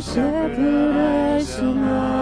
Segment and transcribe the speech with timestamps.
[0.00, 2.15] shepherd, I shall not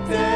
[0.00, 0.31] the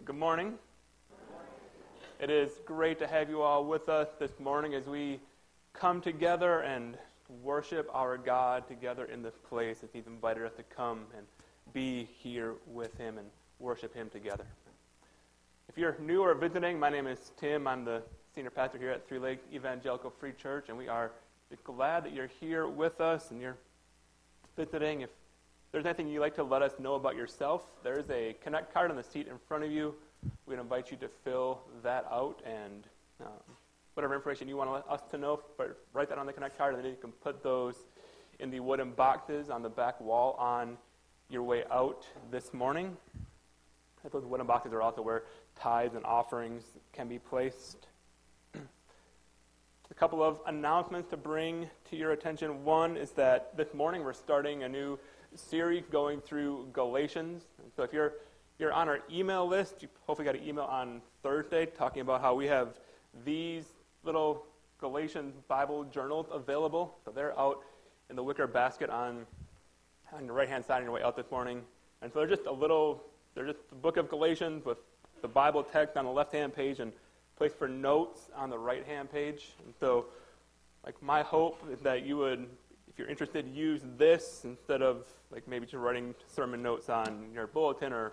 [0.00, 0.54] Well, Good morning.
[2.20, 5.20] It is great to have you all with us this morning as we
[5.74, 6.96] come together and
[7.42, 11.26] worship our God together in this place as He's invited us to come and
[11.74, 14.46] be here with Him and worship Him together.
[15.68, 17.66] If you're new or visiting, my name is Tim.
[17.66, 18.02] I'm the
[18.34, 21.10] senior pastor here at Three Lakes Evangelical Free Church, and we are
[21.64, 23.58] glad that you're here with us and you're
[24.56, 25.02] visiting.
[25.02, 25.10] If
[25.72, 28.96] there's anything you'd like to let us know about yourself, there's a connect card on
[28.96, 29.94] the seat in front of you.
[30.46, 32.86] We'd invite you to fill that out and
[33.20, 33.54] um,
[33.94, 36.84] whatever information you want us to know, but write that on the connect card, and
[36.84, 37.76] then you can put those
[38.40, 40.76] in the wooden boxes on the back wall on
[41.28, 42.96] your way out this morning.
[44.10, 45.24] Those wooden boxes are also where
[45.54, 47.86] tithes and offerings can be placed.
[48.54, 52.64] A couple of announcements to bring to your attention.
[52.64, 54.98] One is that this morning we're starting a new
[55.34, 57.44] series going through Galatians.
[57.76, 58.14] So if you're
[58.58, 62.34] you're on our email list, you hopefully got an email on Thursday talking about how
[62.34, 62.78] we have
[63.24, 63.64] these
[64.04, 64.44] little
[64.78, 66.94] Galatian Bible journals available.
[67.04, 67.60] So they're out
[68.10, 69.26] in the wicker basket on
[70.12, 71.62] on the right hand side on your way out this morning.
[72.02, 73.02] And so they're just a little
[73.34, 74.78] they're just the book of Galatians with
[75.22, 76.92] the Bible text on the left hand page and
[77.36, 79.52] place for notes on the right hand page.
[79.64, 80.06] And so
[80.84, 82.46] like my hope is that you would
[83.00, 87.94] you're interested use this instead of like maybe just writing sermon notes on your bulletin
[87.94, 88.12] or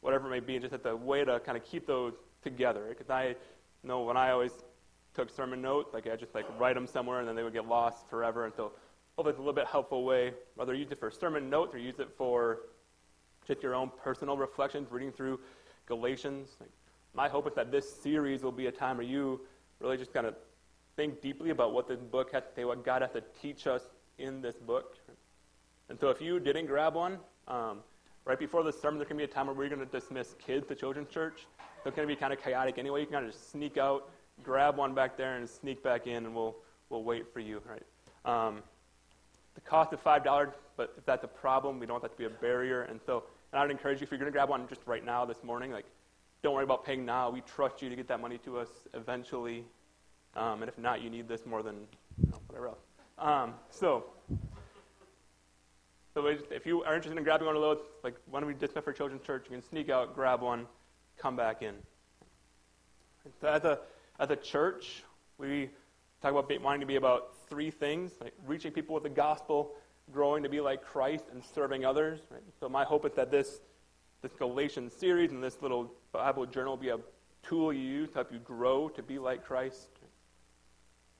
[0.00, 2.86] whatever it may be, just as a way to kind of keep those together.
[2.88, 3.36] Because I
[3.84, 4.50] know when I always
[5.14, 7.68] took sermon notes, like I just like write them somewhere and then they would get
[7.68, 8.44] lost forever.
[8.44, 8.72] And so
[9.16, 12.00] hopefully it's a little bit helpful way, whether use it for sermon notes or use
[12.00, 12.58] it for
[13.46, 15.38] just your own personal reflections, reading through
[15.86, 16.56] Galatians.
[16.60, 16.70] Like,
[17.14, 19.42] my hope is that this series will be a time where you
[19.78, 20.34] really just kind of
[20.96, 23.82] think deeply about what this book has to say, what God has to teach us
[24.18, 24.96] in this book.
[25.88, 27.18] And so if you didn't grab one,
[27.48, 27.80] um,
[28.24, 30.34] right before the sermon, there's going to be a time where we're going to dismiss
[30.44, 31.46] kids to children's church.
[31.58, 33.00] So it's going to be kind of chaotic anyway.
[33.00, 34.10] You can kind of just sneak out,
[34.42, 36.56] grab one back there, and sneak back in, and we'll,
[36.88, 37.60] we'll wait for you.
[37.68, 37.82] Right?
[38.24, 38.62] Um,
[39.54, 42.24] the cost is $5, but if that's a problem, we don't want that to be
[42.24, 42.82] a barrier.
[42.82, 45.04] And so and I would encourage you, if you're going to grab one just right
[45.04, 45.84] now this morning, like,
[46.42, 47.30] don't worry about paying now.
[47.30, 49.64] We trust you to get that money to us eventually.
[50.34, 51.76] Um, and if not, you need this more than
[52.20, 52.80] you know, whatever else.
[53.18, 54.04] Um, so,
[56.14, 58.92] so if you are interested in grabbing one of those, like when we dismiss for
[58.92, 60.66] Children's Church, you can sneak out, grab one,
[61.16, 61.74] come back in.
[63.42, 63.78] As a
[64.18, 65.02] as a church,
[65.38, 65.70] we
[66.20, 69.72] talk about wanting to be about three things: like reaching people with the gospel,
[70.12, 72.20] growing to be like Christ, and serving others.
[72.30, 72.42] Right?
[72.60, 73.60] So my hope is that this
[74.22, 76.98] this Galatians series and this little Bible journal will be a
[77.42, 79.88] tool you use to help you grow to be like Christ.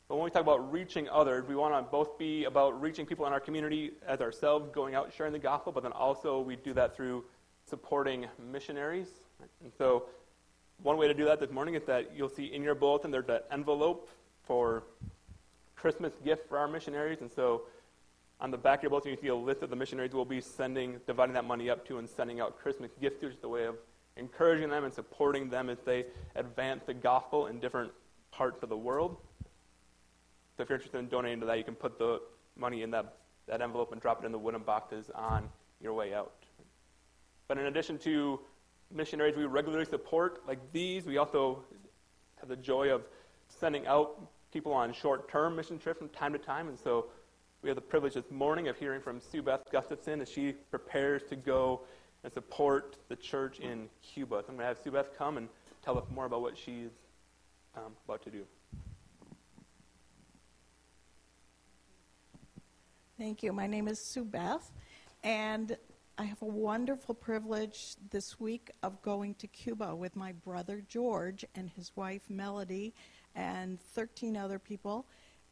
[0.08, 3.26] But when we talk about reaching others, we want to both be about reaching people
[3.26, 6.74] in our community as ourselves, going out sharing the gospel, but then also we do
[6.74, 7.24] that through
[7.68, 9.08] supporting missionaries.
[9.62, 10.04] And so,
[10.82, 13.28] one way to do that this morning is that you'll see in your bulletin there's
[13.28, 14.10] an envelope
[14.42, 14.82] for
[15.76, 17.20] Christmas gift for our missionaries.
[17.22, 17.62] And so,
[18.40, 20.40] on the back of your bulletin, you see a list of the missionaries we'll be
[20.40, 23.64] sending, dividing that money up to, and sending out Christmas gifts to, just a way
[23.64, 23.76] of
[24.16, 27.90] encouraging them and supporting them as they advance the gospel in different
[28.30, 29.16] parts of the world.
[30.56, 32.20] So if you're interested in donating to that, you can put the
[32.56, 33.16] money in that,
[33.48, 35.48] that envelope and drop it in the wooden boxes on
[35.80, 36.32] your way out.
[37.48, 38.40] But in addition to
[38.92, 41.64] missionaries we regularly support, like these, we also
[42.38, 43.02] have the joy of
[43.48, 44.20] sending out
[44.52, 46.68] people on short term mission trips from time to time.
[46.68, 47.06] And so
[47.62, 51.22] we have the privilege this morning of hearing from Sue Beth Gustafson as she prepares
[51.30, 51.80] to go
[52.22, 54.36] and support the church in Cuba.
[54.36, 55.48] So I'm going to have Sue Beth come and
[55.84, 56.90] tell us more about what she's
[57.76, 58.44] um, about to do.
[63.16, 63.52] Thank you.
[63.52, 64.72] My name is Sue Beth,
[65.22, 65.76] and
[66.18, 71.44] I have a wonderful privilege this week of going to Cuba with my brother George
[71.54, 72.92] and his wife Melody
[73.36, 75.06] and 13 other people.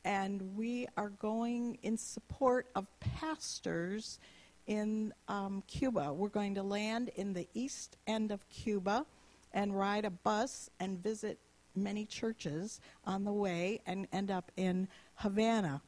[0.04, 4.18] And we are going in support of pastors
[4.66, 6.12] in um, Cuba.
[6.12, 9.06] We're going to land in the east end of Cuba
[9.52, 11.38] and ride a bus and visit
[11.76, 15.80] many churches on the way and end up in Havana.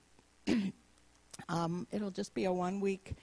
[1.49, 3.15] um, it'll just be a one week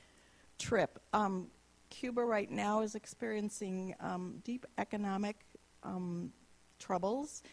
[0.60, 1.00] trip.
[1.13, 1.48] Um,
[1.89, 5.38] Cuba right now is experiencing um, deep economic
[5.84, 6.32] um,
[6.80, 7.44] troubles.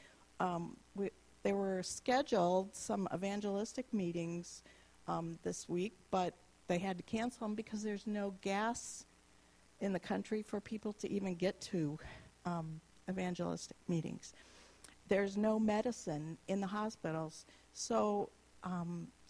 [0.40, 1.10] Um, we,
[1.42, 4.62] there were scheduled some evangelistic meetings
[5.06, 6.34] um, this week, but
[6.68, 9.04] they had to cancel them because there's no gas
[9.80, 11.98] in the country for people to even get to
[13.08, 14.32] evangelistic meetings.
[15.08, 17.46] There's no medicine in the hospitals.
[17.72, 18.30] So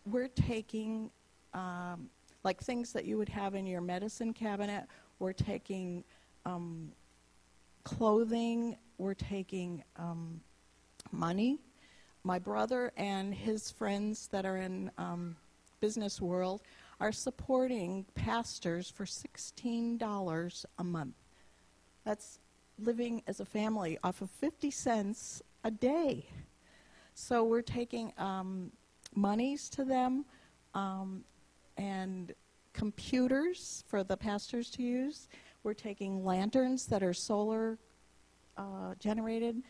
[0.05, 1.11] we're taking,
[1.55, 2.09] um,
[2.45, 4.85] like things that you would have in your medicine cabinet,
[5.19, 6.05] we're taking
[6.45, 6.93] um,
[7.85, 10.41] clothing, we're taking um,
[11.11, 11.59] money.
[12.25, 15.37] My brother and his friends that are in um,
[15.81, 16.63] business world
[17.01, 21.15] are supporting pastors for $16 a month.
[22.05, 22.41] That's
[22.79, 26.27] living as a family off of 50 cents a day.
[27.15, 28.71] So we're taking um,
[29.15, 30.25] monies to them
[30.75, 31.25] um,
[31.79, 32.35] and
[32.75, 35.29] computers for the pastors to use.
[35.63, 37.79] We're taking lanterns that are solar
[38.57, 39.63] uh, generated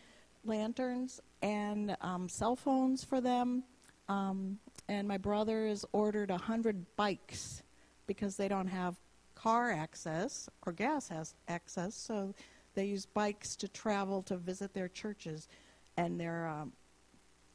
[0.45, 3.63] lanterns and um, cell phones for them.
[4.09, 7.63] Um, and my brother has ordered 100 bikes
[8.07, 8.97] because they don't have
[9.35, 12.35] car access or gas has access, so
[12.75, 15.49] they use bikes to travel to visit their churches
[15.97, 16.73] and their um,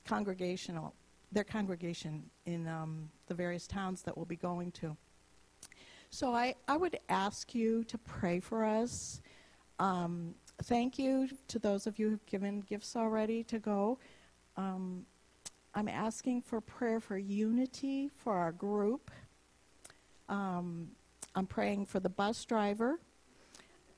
[0.05, 0.93] congregational
[1.33, 4.95] their congregation in um, the various towns that we'll be going to.
[6.09, 9.21] So I, I would ask you to pray for us.
[9.79, 13.97] Um, thank you to those of you who've given gifts already to go.
[14.55, 15.05] Um,
[15.73, 19.09] I'm asking for prayer for unity for our group.
[20.29, 20.89] Um,
[21.35, 22.99] I'm praying for the bus driver.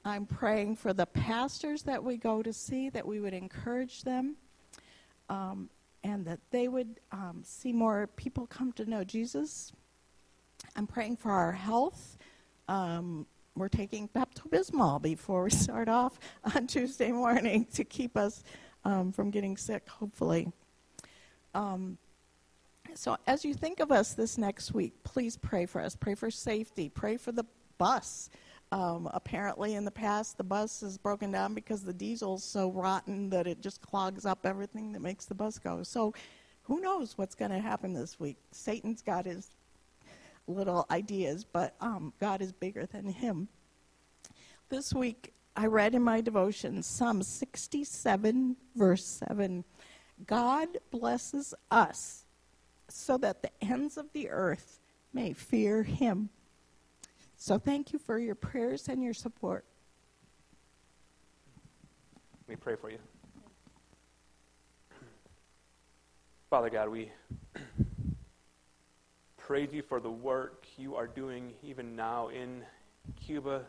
[0.06, 4.36] I'm praying for the pastors that we go to see, that we would encourage them,
[5.30, 5.70] um,
[6.06, 9.74] and that they would um, see more people come to know Jesus.
[10.76, 12.18] I'm praying for our health.
[12.68, 16.20] Um, we're taking Pepto Bismol before we start off
[16.56, 18.44] on Tuesday morning to keep us
[18.84, 20.52] um, from getting sick, hopefully.
[21.56, 21.98] Um,
[22.94, 25.96] so, as you think of us this next week, please pray for us.
[25.96, 26.88] Pray for safety.
[26.88, 27.46] Pray for the
[27.80, 28.30] bus.
[28.76, 33.30] Um, apparently, in the past, the bus is broken down because the diesel's so rotten
[33.30, 35.82] that it just clogs up everything that makes the bus go.
[35.82, 36.14] So,
[36.64, 38.36] who knows what's going to happen this week?
[38.52, 39.52] Satan's got his
[40.46, 43.48] little ideas, but um, God is bigger than him.
[44.68, 49.64] This week, I read in my devotion Psalm 67, verse 7.
[50.28, 52.26] God blesses us
[52.90, 54.82] so that the ends of the earth
[55.14, 56.30] may fear him.
[57.46, 59.66] So thank you for your prayers and your support.
[62.42, 62.98] Let me pray for you.
[66.50, 67.12] Father God, we
[69.38, 72.64] praise you for the work you are doing even now in
[73.24, 73.62] Cuba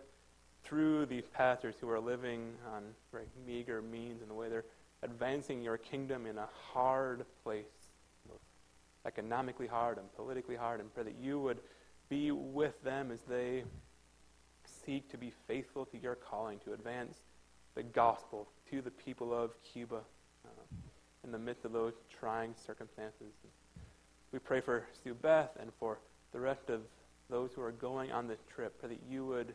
[0.64, 4.64] through these pastors who are living on very meager means and the way they're
[5.02, 7.66] advancing your kingdom in a hard place,
[9.04, 11.58] economically hard and politically hard, and pray that you would
[12.08, 13.64] be with them as they
[14.84, 17.16] seek to be faithful to your calling to advance
[17.74, 20.00] the gospel to the people of Cuba
[20.44, 20.48] uh,
[21.24, 23.32] in the midst of those trying circumstances.
[24.32, 25.98] We pray for Sue Beth and for
[26.32, 26.82] the rest of
[27.30, 28.78] those who are going on this trip.
[28.80, 29.54] Pray that you would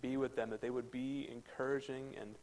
[0.00, 2.34] be with them, that they would be encouraging and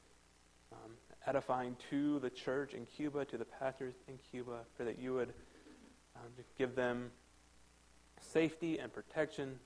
[0.72, 0.92] um,
[1.26, 4.60] edifying to the church in Cuba, to the pastors in Cuba.
[4.76, 5.34] Pray that you would
[6.16, 7.12] um, give them
[8.22, 9.60] safety and protection,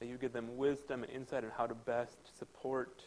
[0.00, 3.02] that you give them wisdom and insight on how to best support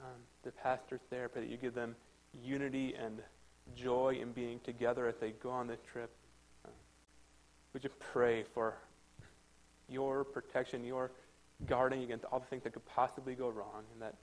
[0.00, 0.06] um,
[0.42, 1.30] the pastors there.
[1.34, 1.94] That you give them
[2.42, 3.20] unity and
[3.76, 6.10] joy in being together as they go on this trip.
[6.64, 6.70] Uh,
[7.72, 8.74] would you pray for
[9.88, 11.10] your protection, your
[11.66, 14.14] guarding against all the things that could possibly go wrong, and that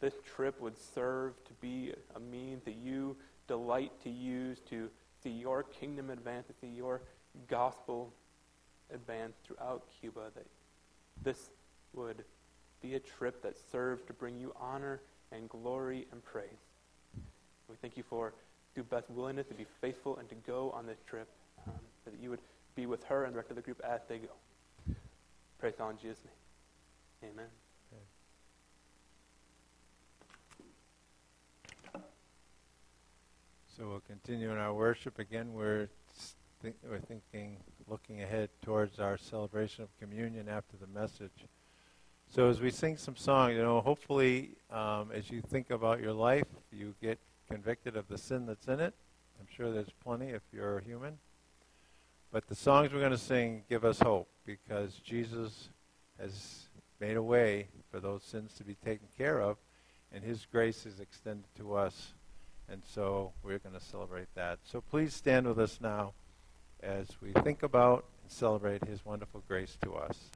[0.00, 3.16] this trip would serve to be a means that you
[3.48, 4.90] delight to use to
[5.22, 7.00] see your kingdom advance, to see your
[7.48, 8.12] gospel
[8.92, 10.46] advance throughout Cuba, that
[11.22, 11.50] this
[11.92, 12.24] would
[12.82, 15.00] be a trip that served to bring you honor
[15.32, 16.44] and glory and praise.
[17.68, 18.32] We thank you for
[18.90, 21.28] Beth's willingness to be faithful and to go on this trip,
[21.66, 21.72] um,
[22.04, 22.40] that you would
[22.74, 24.94] be with her and the rest of the group as they go.
[25.58, 26.20] Praise God in Jesus'
[27.22, 27.32] name.
[27.32, 27.46] Amen.
[33.76, 35.18] So we'll continue in our worship.
[35.18, 35.88] Again, we're,
[36.62, 41.46] think, we're thinking, looking ahead towards our celebration of communion after the message.
[42.28, 46.12] So as we sing some songs, you know, hopefully um, as you think about your
[46.12, 48.94] life, you get convicted of the sin that's in it.
[49.38, 51.18] I'm sure there's plenty if you're human.
[52.32, 55.68] But the songs we're going to sing give us hope because Jesus
[56.20, 56.68] has
[57.00, 59.58] made a way for those sins to be taken care of,
[60.12, 62.14] and His grace is extended to us
[62.68, 64.58] and so we're going to celebrate that.
[64.64, 66.14] So please stand with us now
[66.82, 70.30] as we think about and celebrate his wonderful grace to us.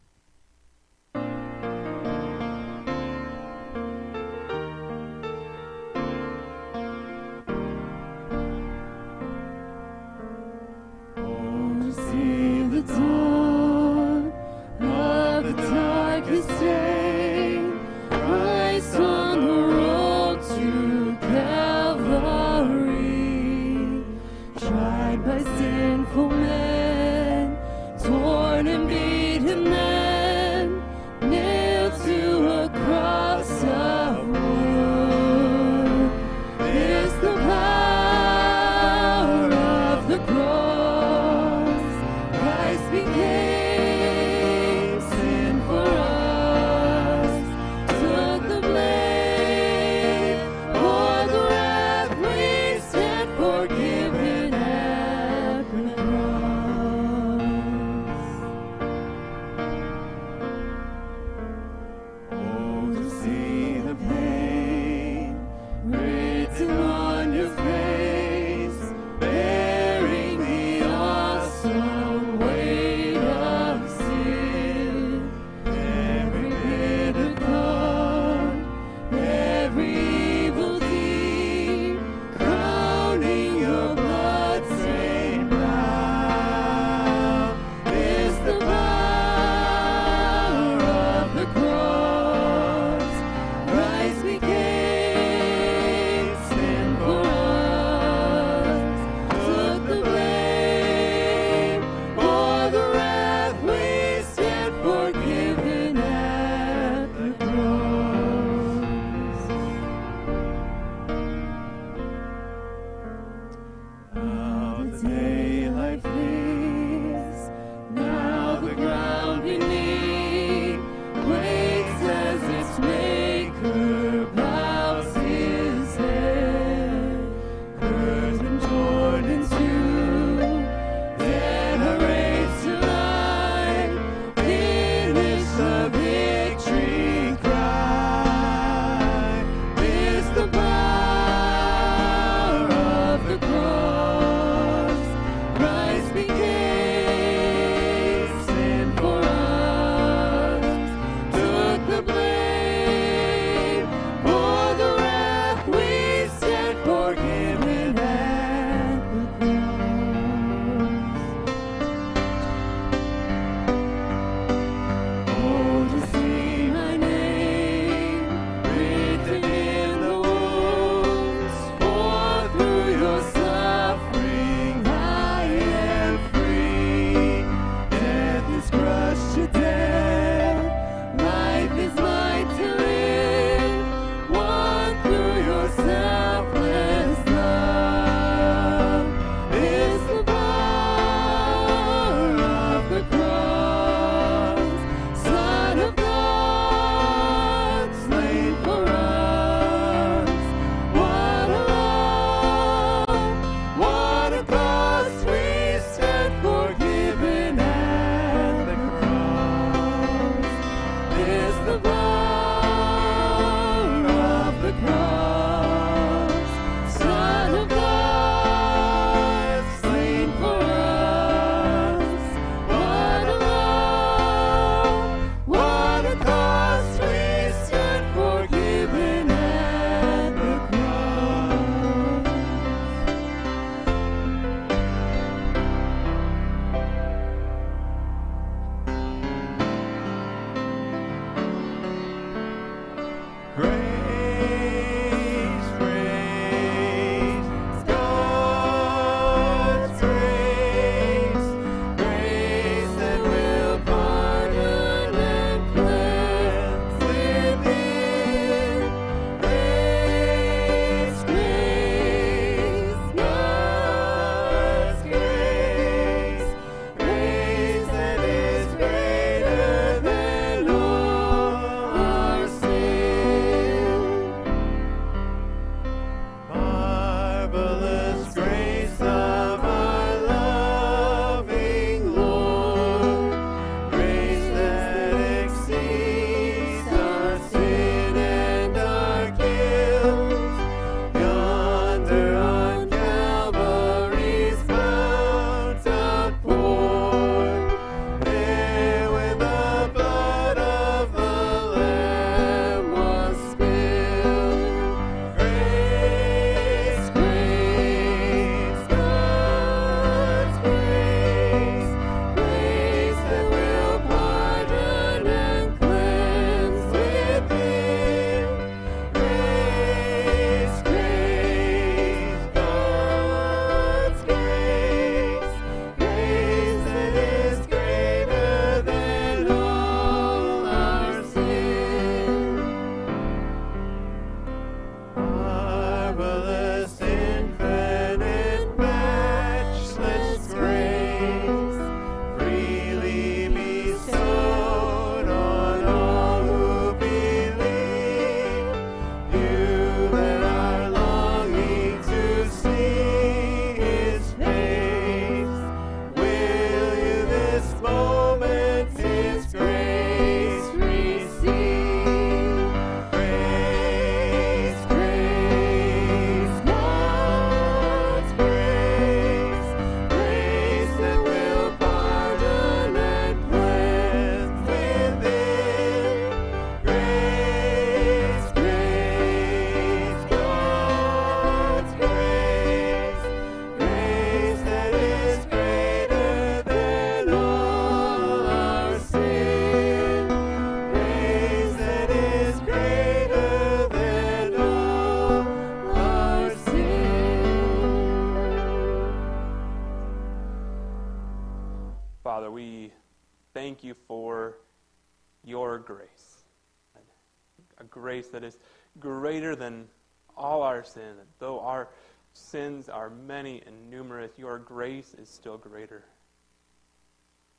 [410.77, 411.17] Our sin.
[411.17, 411.89] that Though our
[412.33, 416.05] sins are many and numerous, your grace is still greater.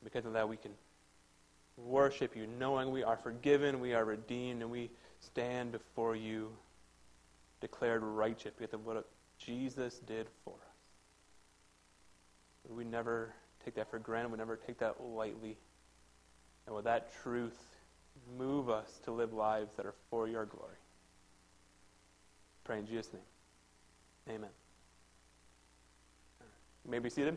[0.02, 0.72] Because of that, we can
[1.76, 6.50] worship you, knowing we are forgiven, we are redeemed, and we stand before you
[7.60, 10.58] declared righteous because of what Jesus did for us.
[12.68, 14.32] We never take that for granted.
[14.32, 15.56] We never take that lightly.
[16.66, 17.58] And with that truth,
[18.38, 20.81] move us to live lives that are for your glory.
[22.72, 24.36] Pray in Jesus' name.
[24.36, 24.48] Amen.
[26.86, 27.36] You may be seated.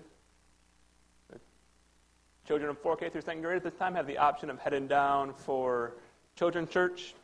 [2.48, 5.34] Children of 4K through second grade at this time have the option of heading down
[5.34, 5.96] for
[6.38, 7.16] children's church.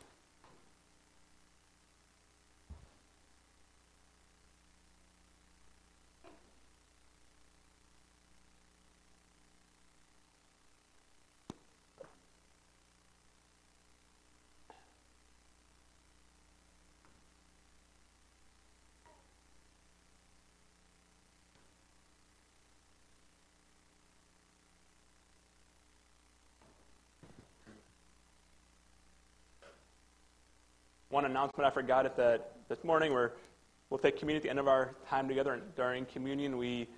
[31.12, 34.66] One announcement I forgot at the, this morning we'll take communion at the end of
[34.66, 35.52] our time together.
[35.52, 36.88] And during communion, we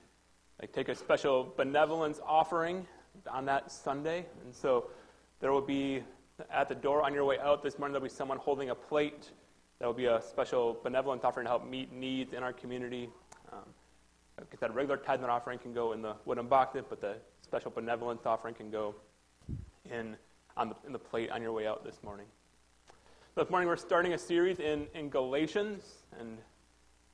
[0.60, 2.86] like, take a special benevolence offering
[3.28, 4.24] on that Sunday.
[4.44, 4.88] And so
[5.40, 6.04] there will be
[6.48, 9.32] at the door on your way out this morning, there'll be someone holding a plate.
[9.80, 13.10] That will be a special benevolence offering to help meet needs in our community.
[13.52, 13.64] Um,
[14.76, 18.70] regular tithing offering can go in the wooden box, but the special benevolence offering can
[18.70, 18.94] go
[19.90, 20.16] in
[20.56, 22.26] on the, in the plate on your way out this morning.
[23.36, 25.82] This morning we're starting a series in, in Galatians,
[26.20, 26.38] and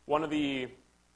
[0.04, 0.68] one of the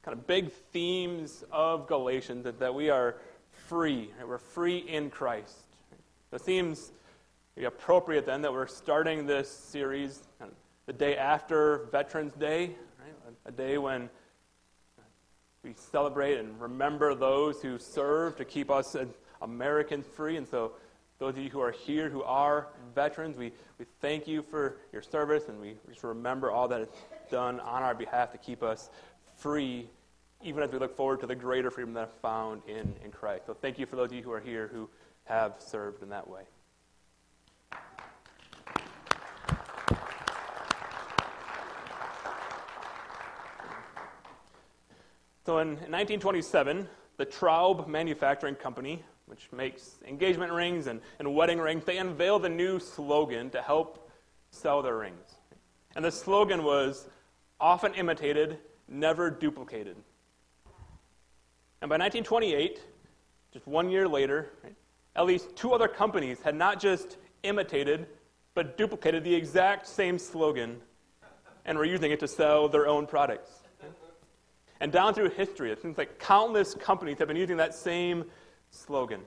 [0.03, 3.17] kind of big themes of Galatians is that we are
[3.51, 4.11] free.
[4.17, 4.27] Right?
[4.27, 5.67] We're free in Christ.
[6.33, 6.91] It seems
[7.63, 10.23] appropriate then that we're starting this series
[10.87, 13.35] the day after Veterans Day, right?
[13.45, 14.09] a day when
[15.63, 18.97] we celebrate and remember those who serve to keep us
[19.43, 20.39] Americans free.
[20.39, 20.73] And so
[21.19, 25.03] Those of you who are here who are veterans, we, we thank you for your
[25.03, 26.89] service and we just remember all that is
[27.31, 28.91] done on our behalf to keep us
[29.37, 29.89] free,
[30.43, 33.47] even as we look forward to the greater freedom that is found in, in Christ.
[33.47, 34.91] So thank you for those of you who are here who
[35.25, 36.43] have served in that way.
[45.47, 51.85] So in 1927, the Traub Manufacturing Company, which makes engagement rings and, and wedding rings,
[51.85, 54.11] they unveiled a new slogan to help
[54.51, 55.37] sell their rings.
[55.97, 57.09] And the slogan was
[57.61, 58.59] often imitated,
[58.89, 59.97] never duplicated.
[61.81, 62.81] And by 1928,
[63.53, 64.75] just one year later, right,
[65.17, 68.07] at least two other companies had not just imitated,
[68.55, 70.81] but duplicated the exact same slogan
[71.65, 73.51] and were using it to sell their own products.
[74.81, 78.25] And down through history, it seems like countless companies have been using that same
[78.75, 79.21] slogan.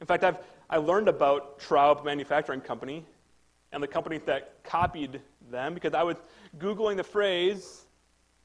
[0.00, 0.38] In fact, I've
[0.72, 3.04] I learned about Traub Manufacturing Company
[3.72, 5.20] and the companies that copied
[5.50, 6.16] them because I was
[6.58, 7.84] Googling the phrase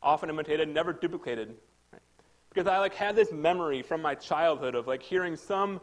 [0.03, 1.55] often imitated, never duplicated.
[1.93, 2.01] Right?
[2.49, 5.79] Because I like had this memory from my childhood of like hearing some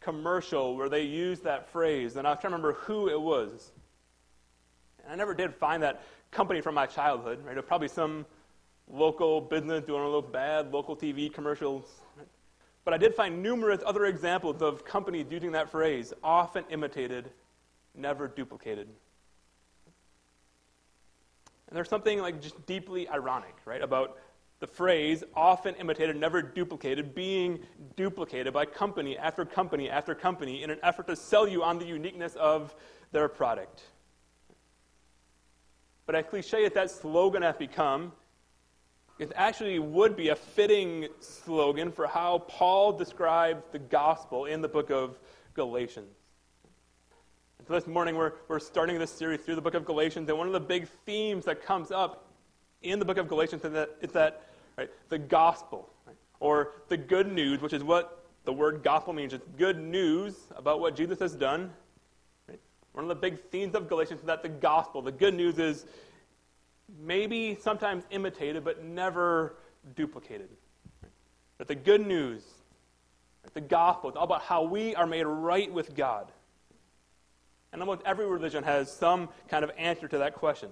[0.00, 3.72] commercial where they used that phrase, and I was trying to remember who it was.
[5.02, 7.52] And I never did find that company from my childhood, right?
[7.52, 8.26] It was probably some
[8.88, 11.84] local business doing of those bad local TV commercials.
[12.88, 17.30] But I did find numerous other examples of companies using that phrase, often imitated,
[17.94, 18.88] never duplicated.
[21.68, 24.16] And there's something like just deeply ironic, right, about
[24.60, 27.58] the phrase often imitated, never duplicated, being
[27.94, 31.84] duplicated by company after company after company in an effort to sell you on the
[31.84, 32.74] uniqueness of
[33.12, 33.82] their product.
[36.06, 38.12] But as cliche as that slogan has become,
[39.18, 44.68] it actually would be a fitting slogan for how Paul describes the gospel in the
[44.68, 45.18] book of
[45.54, 46.14] Galatians.
[47.58, 50.38] And so this morning we're, we're starting this series through the book of Galatians, and
[50.38, 52.26] one of the big themes that comes up
[52.82, 56.96] in the book of Galatians is that, is that right, the gospel, right, or the
[56.96, 59.32] good news, which is what the word gospel means.
[59.32, 61.72] It's good news about what Jesus has done.
[62.48, 62.60] Right?
[62.92, 65.86] One of the big themes of Galatians is that the gospel, the good news is
[67.00, 69.56] maybe sometimes imitated, but never
[69.94, 70.48] duplicated.
[71.58, 72.42] That the good news,
[73.54, 76.30] the gospel, is all about how we are made right with God.
[77.72, 80.70] And almost every religion has some kind of answer to that question.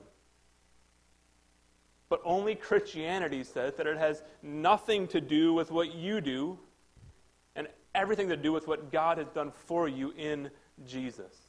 [2.08, 6.58] But only Christianity says that it has nothing to do with what you do
[7.56, 10.50] and everything to do with what God has done for you in
[10.86, 11.45] Jesus.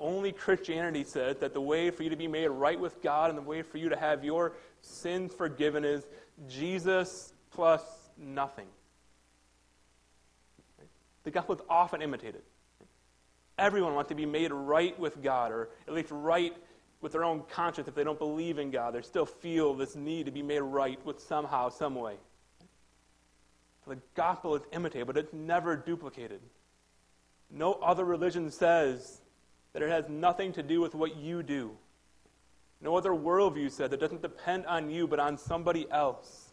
[0.00, 3.38] Only Christianity says that the way for you to be made right with God and
[3.38, 6.06] the way for you to have your sins forgiven is
[6.48, 7.82] Jesus plus
[8.16, 8.66] nothing.
[11.24, 12.40] The gospel is often imitated.
[13.58, 16.56] Everyone wants to be made right with God, or at least right
[17.02, 18.94] with their own conscience if they don't believe in God.
[18.94, 22.14] They still feel this need to be made right with somehow, some way.
[23.86, 26.40] The gospel is imitated, but it's never duplicated.
[27.50, 29.19] No other religion says
[29.72, 31.72] that it has nothing to do with what you do.
[32.80, 36.50] No other worldview said that doesn't depend on you, but on somebody else.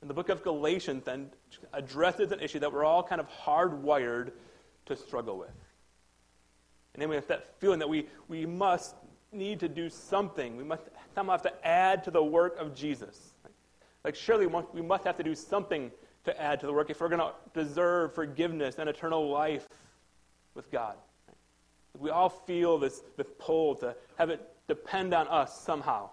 [0.00, 1.30] And the book of Galatians then
[1.72, 4.32] addresses an issue that we're all kind of hardwired
[4.86, 5.50] to struggle with.
[6.94, 8.94] And then we have that feeling that we, we must
[9.32, 10.56] need to do something.
[10.56, 10.82] We must
[11.14, 13.34] somehow have to add to the work of Jesus.
[14.04, 15.90] Like, surely we must, we must have to do something
[16.24, 19.68] to add to the work if we're going to deserve forgiveness and eternal life
[20.54, 20.96] with God.
[21.98, 26.10] We all feel this, this pull to have it depend on us somehow.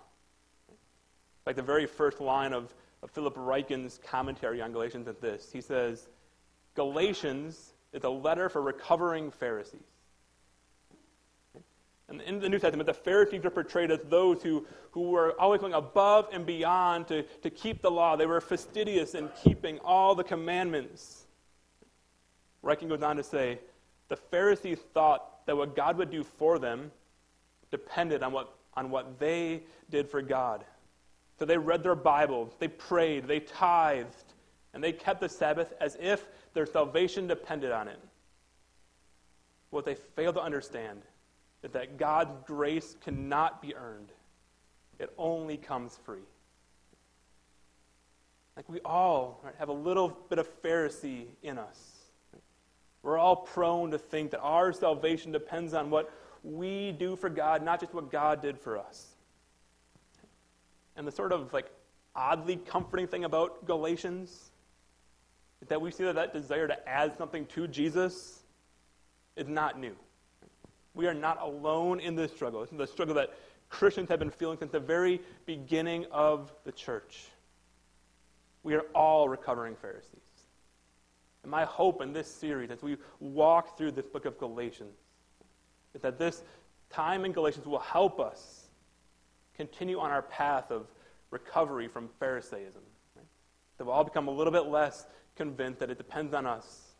[1.45, 5.51] Like the very first line of, of Philip Ryken's commentary on Galatians is this.
[5.51, 6.09] He says,
[6.73, 9.81] Galatians is a letter for recovering Pharisees.
[12.07, 15.61] And in the New Testament, the Pharisees are portrayed as those who, who were always
[15.61, 18.15] going above and beyond to, to keep the law.
[18.15, 21.25] They were fastidious in keeping all the commandments.
[22.63, 23.59] Ryken goes on to say,
[24.07, 26.91] the Pharisees thought that what God would do for them
[27.71, 30.65] depended on what, on what they did for God.
[31.37, 34.33] So they read their Bible, they prayed, they tithed,
[34.73, 37.99] and they kept the Sabbath as if their salvation depended on it.
[39.69, 41.01] What they fail to understand
[41.63, 44.11] is that God's grace cannot be earned,
[44.99, 46.19] it only comes free.
[48.55, 51.94] Like we all right, have a little bit of Pharisee in us.
[53.05, 56.11] We're all prone to think that our salvation depends on what
[56.43, 59.09] we do for God, not just what God did for us.
[60.95, 61.69] And the sort of like
[62.15, 64.49] oddly comforting thing about Galatians
[65.61, 68.39] is that we see that that desire to add something to Jesus
[69.35, 69.95] is not new.
[70.95, 72.61] We are not alone in this struggle.
[72.61, 73.35] This is the struggle that
[73.69, 77.25] Christians have been feeling since the very beginning of the church.
[78.63, 80.24] We are all recovering Pharisees.
[81.45, 84.97] And my hope in this series, as we walk through this book of Galatians,
[85.93, 86.41] is that this
[86.89, 88.69] time in Galatians will help us
[89.55, 90.87] continue on our path of
[91.29, 92.81] recovery from Pharisaism.
[93.15, 93.27] Right?
[93.77, 95.05] That we'll all become a little bit less
[95.35, 96.95] convinced that it depends on us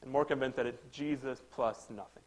[0.00, 2.22] and more convinced that it's Jesus plus nothing.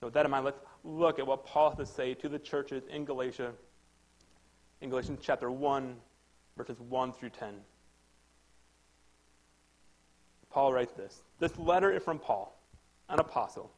[0.00, 2.38] So, with that in mind, let's look at what Paul has to say to the
[2.38, 3.52] churches in Galatia,
[4.82, 5.96] in Galatians chapter 1,
[6.58, 7.54] verses 1 through 10.
[10.52, 12.56] Paul writes this This letter is from Paul,
[13.08, 13.72] an apostle.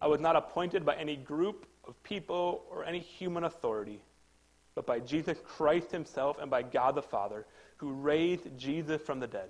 [0.00, 4.00] I was not appointed by any group of people or any human authority,
[4.74, 7.46] but by Jesus Christ himself and by God the Father,
[7.78, 9.48] who raised Jesus from the dead.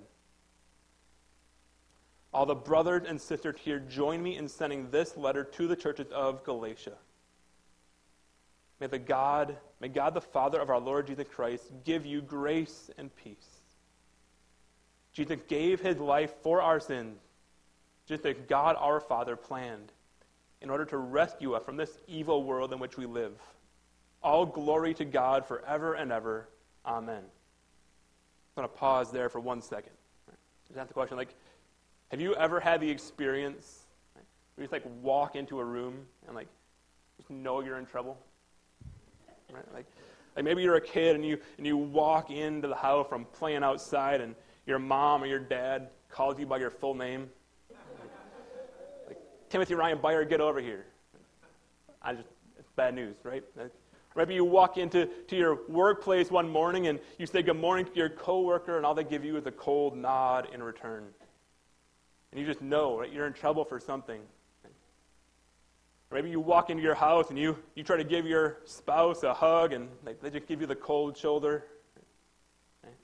[2.33, 6.11] All the brothers and sisters here join me in sending this letter to the churches
[6.11, 6.93] of Galatia.
[8.79, 12.89] May the God, may God the Father of our Lord Jesus Christ give you grace
[12.97, 13.58] and peace.
[15.19, 17.19] Jesus gave his life for our sins,
[18.07, 19.91] just as God our Father planned,
[20.61, 23.33] in order to rescue us from this evil world in which we live.
[24.23, 26.47] All glory to God forever and ever.
[26.85, 27.17] Amen.
[27.17, 29.91] I'm going to pause there for one second.
[30.67, 31.35] Just ask the question, like,
[32.11, 34.23] have you ever had the experience right,
[34.55, 36.47] where you just like walk into a room and like
[37.17, 38.17] just know you're in trouble?
[39.51, 39.65] Right?
[39.73, 39.85] Like,
[40.37, 43.63] like maybe you're a kid and you and you walk into the house from playing
[43.63, 44.33] outside and
[44.69, 47.29] your mom or your dad calls you by your full name.
[49.07, 49.17] Like,
[49.49, 50.85] Timothy Ryan Byer, get over here.
[52.01, 52.27] I just
[52.57, 53.43] it's bad news, right?
[54.15, 57.95] Maybe you walk into to your workplace one morning and you say good morning to
[57.95, 61.05] your coworker, and all they give you is a cold nod in return.
[62.31, 63.11] And you just know, right?
[63.11, 64.21] You're in trouble for something.
[66.11, 69.33] Maybe you walk into your house and you, you try to give your spouse a
[69.33, 71.65] hug and they, they just give you the cold shoulder.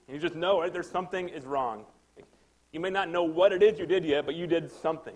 [0.06, 0.72] And you just know, right?
[0.72, 1.84] There's something is wrong.
[2.72, 5.14] You may not know what it is you did yet, but you did something.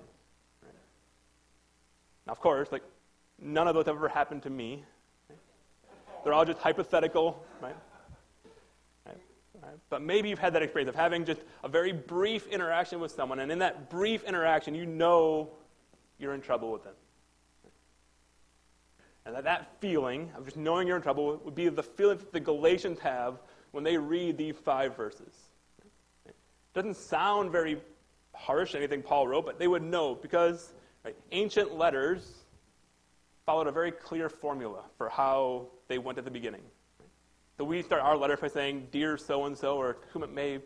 [2.27, 2.83] Now, of course, like,
[3.41, 4.85] none of those have ever happened to me.
[6.25, 7.77] They're all just hypothetical, right?
[9.07, 9.17] Right?
[9.91, 13.41] But maybe you've had that experience of having just a very brief interaction with someone,
[13.41, 15.51] and in that brief interaction, you know
[16.19, 16.95] you're in trouble with them.
[19.27, 22.33] And that, that feeling of just knowing you're in trouble would be the feeling that
[22.33, 23.39] the Galatians have
[23.73, 25.33] when they read these five verses.
[26.27, 26.35] It
[26.75, 27.81] doesn't sound very
[28.35, 30.73] harsh, anything Paul wrote, but they would know because
[31.05, 32.35] right, ancient letters
[33.47, 36.63] followed a very clear formula for how they went at the beginning.
[37.59, 40.31] So we start our letter by saying, "Dear so and so," or to whom it
[40.31, 40.61] may,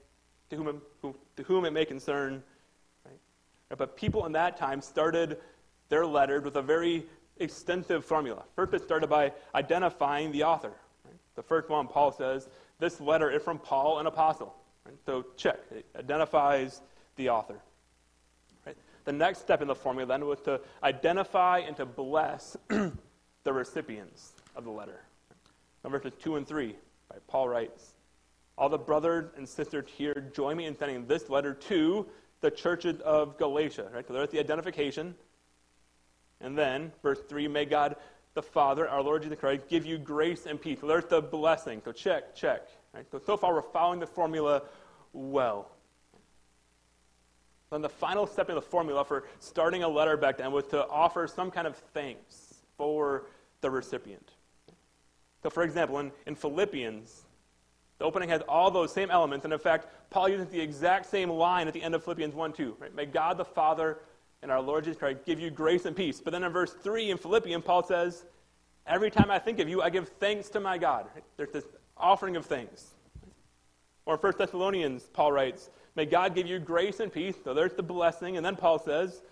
[0.51, 0.77] to whom it,
[1.37, 2.43] to whom it may concern.
[3.05, 3.19] Right?
[3.77, 5.41] But people in that time started
[5.89, 7.07] their letter with a very
[7.39, 8.45] extensive formula.
[8.55, 10.73] First, it started by identifying the author.
[11.05, 11.19] Right?
[11.35, 14.97] The first one, Paul says, "This letter is from Paul, an apostle." Right?
[15.07, 16.83] So check, it identifies
[17.17, 17.61] the author.
[18.67, 18.77] Right?
[19.05, 24.33] The next step in the formula then was to identify and to bless the recipients
[24.57, 25.01] of the letter.
[25.83, 26.75] Now, verses 2 and 3.
[27.11, 27.95] Right, Paul writes,
[28.57, 32.07] All the brothers and sisters here join me in sending this letter to
[32.41, 33.91] the churches of Galatia.
[33.93, 34.07] Right?
[34.07, 35.15] So there's the identification.
[36.41, 37.97] And then, verse 3, may God
[38.35, 40.79] the Father, our Lord Jesus Christ, give you grace and peace.
[40.83, 41.81] There's the blessing.
[41.85, 42.69] So check, check.
[42.93, 43.07] Right?
[43.11, 44.63] So, so far we're following the formula
[45.13, 45.71] well.
[47.71, 50.87] Then the final step in the formula for starting a letter back then was to
[50.89, 53.27] offer some kind of thanks for
[53.61, 54.31] the recipient.
[55.43, 57.23] So, for example, in, in Philippians,
[57.99, 59.45] the opening has all those same elements.
[59.45, 62.53] And in fact, Paul uses the exact same line at the end of Philippians 1
[62.53, 62.77] 2.
[62.79, 62.95] Right?
[62.95, 63.99] May God the Father
[64.45, 66.21] and our Lord Jesus Christ give you grace and peace.
[66.21, 68.25] But then in verse 3 in Philippians, Paul says,
[68.87, 71.07] Every time I think of you, I give thanks to my God.
[71.39, 71.65] There's this
[71.97, 72.91] offering of thanks.
[74.05, 77.35] Or in 1 Thessalonians, Paul writes, May God give you grace and peace.
[77.43, 78.37] So there's the blessing.
[78.37, 79.23] And then Paul says,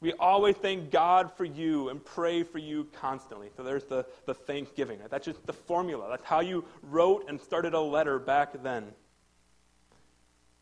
[0.00, 3.48] we always thank God for you and pray for you constantly.
[3.54, 5.00] So there's the, the thanksgiving.
[5.10, 6.06] That's just the formula.
[6.08, 8.86] That's how you wrote and started a letter back then.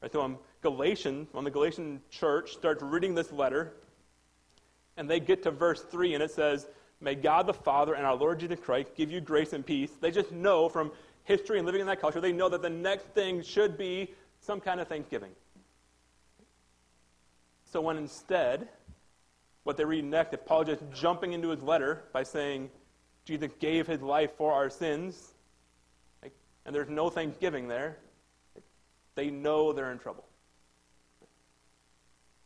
[0.06, 3.72] Right, so um, on Galatians, when the Galatian church starts reading this letter,
[4.96, 6.68] and they get to verse 3, and it says,
[7.00, 9.90] May God the Father and our Lord Jesus Christ give you grace and peace.
[10.00, 10.92] They just know from
[11.24, 14.60] history and living in that culture, they know that the next thing should be some
[14.60, 15.32] kind of thanksgiving.
[17.64, 18.68] So when instead
[19.64, 22.70] what they read next, if Paul just jumping into his letter by saying,
[23.24, 25.34] Jesus gave his life for our sins,
[26.22, 27.98] and there's no thanksgiving there,
[29.16, 30.24] they know they're in trouble.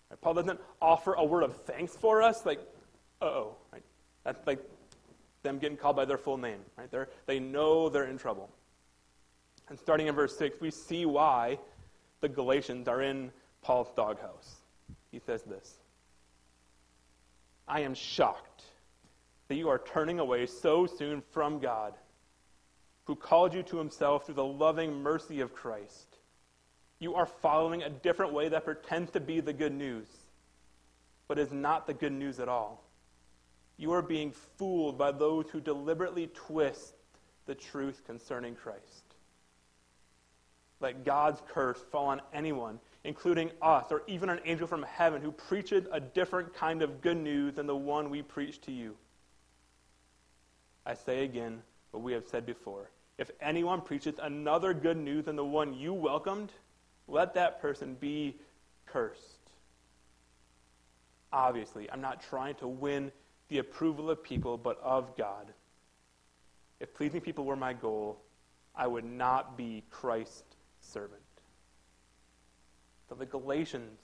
[0.08, 0.20] Right?
[0.20, 2.60] Paul doesn't offer a word of thanks for us, like,
[3.20, 3.54] oh.
[3.70, 3.82] Right?
[4.24, 4.60] That's like
[5.42, 6.60] them getting called by their full name.
[6.78, 6.90] Right?
[6.90, 8.48] They're, they know they're in trouble.
[9.68, 11.58] And starting in verse 6, we see why
[12.20, 13.30] the Galatians are in
[13.62, 14.56] Paul's doghouse.
[15.12, 15.76] He says this
[17.68, 18.64] I am shocked
[19.48, 21.94] that you are turning away so soon from God,
[23.04, 26.09] who called you to himself through the loving mercy of Christ.
[27.00, 30.06] You are following a different way that pretends to be the good news,
[31.28, 32.84] but is not the good news at all.
[33.78, 36.94] You are being fooled by those who deliberately twist
[37.46, 39.14] the truth concerning Christ.
[40.80, 45.32] Let God's curse fall on anyone, including us, or even an angel from heaven who
[45.32, 48.94] preaches a different kind of good news than the one we preach to you.
[50.84, 52.90] I say again what we have said before.
[53.16, 56.52] If anyone preaches another good news than the one you welcomed,
[57.10, 58.36] let that person be
[58.86, 59.38] cursed.
[61.32, 63.12] Obviously, I'm not trying to win
[63.48, 65.46] the approval of people, but of God.
[66.80, 68.18] If pleasing people were my goal,
[68.74, 70.42] I would not be Christ's
[70.80, 71.20] servant.
[73.08, 73.98] So the Galatians,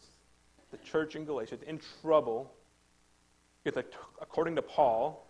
[0.70, 2.52] the church in Galatia, is in trouble
[3.64, 3.84] because,
[4.20, 5.26] according to Paul,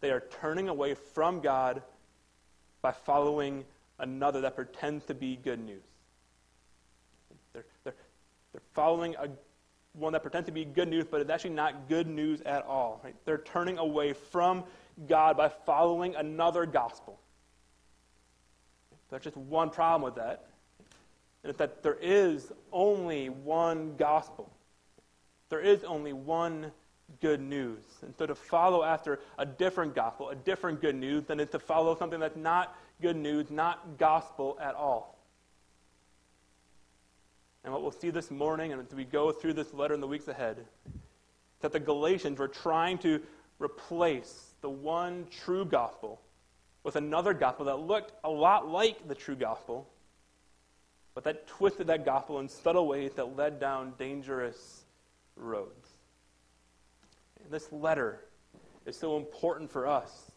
[0.00, 1.82] they are turning away from God
[2.82, 3.64] by following
[3.98, 5.82] another that pretends to be good news.
[7.56, 7.94] They're, they're,
[8.52, 9.28] they're following a,
[9.94, 13.00] one that pretends to be good news, but it's actually not good news at all.
[13.02, 13.14] Right?
[13.24, 14.64] They're turning away from
[15.08, 17.18] God by following another gospel.
[19.08, 20.46] There's just one problem with that,
[21.42, 24.50] and it's that there is only one gospel.
[25.48, 26.72] There is only one
[27.22, 27.84] good news.
[28.02, 31.60] And so to follow after a different gospel, a different good news, then it's to
[31.60, 35.15] follow something that's not good news, not gospel at all.
[37.66, 40.06] And what we'll see this morning, and as we go through this letter in the
[40.06, 40.64] weeks ahead,
[41.62, 43.20] that the Galatians were trying to
[43.58, 46.20] replace the one true gospel
[46.84, 49.84] with another gospel that looked a lot like the true gospel,
[51.12, 54.84] but that twisted that gospel in subtle ways that led down dangerous
[55.34, 55.88] roads.
[57.42, 58.20] And this letter
[58.84, 60.30] is so important for us.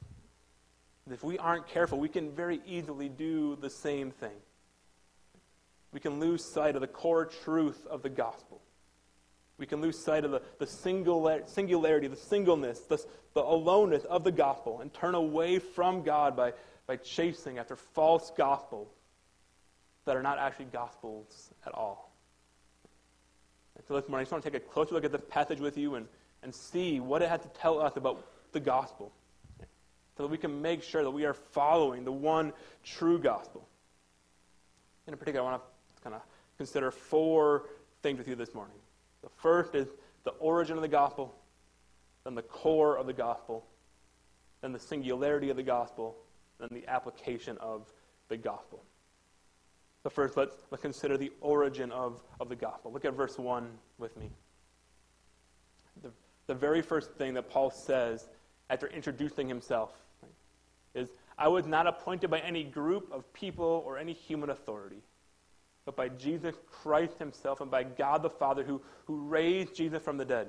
[1.12, 4.38] If we aren't careful, we can very easily do the same thing.
[5.92, 8.62] We can lose sight of the core truth of the gospel.
[9.58, 12.98] We can lose sight of the, the singularity, the singleness, the,
[13.34, 16.54] the aloneness of the gospel and turn away from God by,
[16.88, 18.88] by chasing after false gospels
[20.06, 22.14] that are not actually gospels at all.
[23.76, 25.60] And so this morning, I just want to take a closer look at this passage
[25.60, 26.08] with you and
[26.44, 29.12] and see what it had to tell us about the gospel
[30.18, 33.68] so that we can make sure that we are following the one true gospel.
[35.08, 35.68] In particular, I want to
[36.04, 36.22] kind of
[36.58, 37.66] consider four
[38.02, 38.78] things with you this morning.
[39.22, 39.88] The first is
[40.24, 41.36] the origin of the gospel,
[42.24, 43.66] then the core of the gospel,
[44.62, 46.16] then the singularity of the gospel,
[46.60, 47.92] then the application of
[48.28, 48.84] the gospel.
[50.04, 52.92] But first, let's, let's consider the origin of, of the gospel.
[52.92, 54.32] Look at verse 1 with me
[56.02, 56.12] the
[56.50, 58.28] the very first thing that Paul says
[58.72, 59.92] after introducing himself
[60.96, 65.04] is, I was not appointed by any group of people or any human authority,
[65.86, 70.18] but by Jesus Christ himself and by God the Father who, who raised Jesus from
[70.18, 70.48] the dead.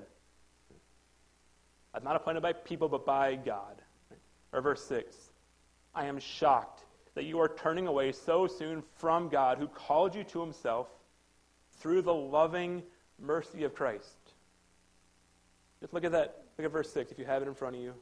[1.94, 3.82] I'm not appointed by people, but by God.
[4.52, 5.16] Or verse 6
[5.94, 10.24] I am shocked that you are turning away so soon from God who called you
[10.24, 10.88] to himself
[11.78, 12.82] through the loving
[13.18, 14.06] mercy of Christ.
[15.80, 16.44] Just look at that.
[16.58, 17.94] Look at verse 6 if you have it in front of you.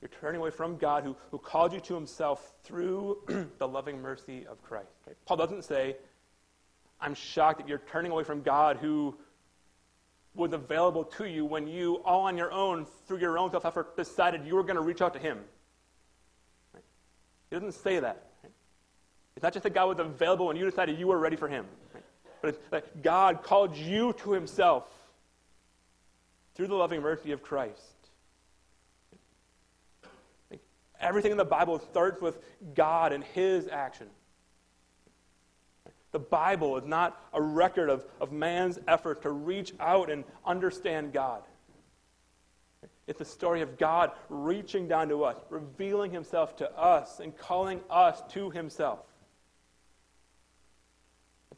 [0.00, 3.18] You're turning away from God who, who called you to himself through
[3.58, 4.90] the loving mercy of Christ.
[5.06, 5.16] Right?
[5.26, 5.96] Paul doesn't say,
[7.00, 9.16] I'm shocked that you're turning away from God who
[10.34, 13.96] was available to you when you, all on your own, through your own self effort,
[13.96, 15.38] decided you were going to reach out to him.
[16.72, 16.84] Right?
[17.50, 18.24] He doesn't say that.
[18.42, 18.52] Right?
[19.36, 21.66] It's not just that God was available when you decided you were ready for him.
[21.92, 22.04] Right?
[22.40, 24.84] but it's that God called you to himself
[26.54, 27.82] through the loving mercy of Christ.
[31.00, 32.38] Everything in the Bible starts with
[32.74, 34.08] God and his action.
[36.10, 41.12] The Bible is not a record of, of man's effort to reach out and understand
[41.12, 41.42] God.
[43.06, 47.80] It's the story of God reaching down to us, revealing himself to us, and calling
[47.90, 49.00] us to himself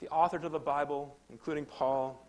[0.00, 2.26] the authors of the Bible, including Paul,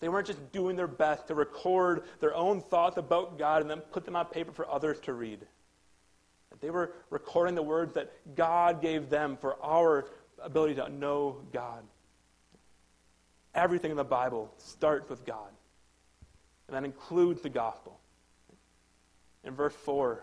[0.00, 3.80] they weren't just doing their best to record their own thoughts about God and then
[3.80, 5.40] put them on paper for others to read.
[6.60, 10.06] They were recording the words that God gave them for our
[10.42, 11.82] ability to know God.
[13.54, 15.48] everything in the Bible starts with God.
[16.68, 17.98] And that includes the gospel.
[19.44, 20.22] In verse 4,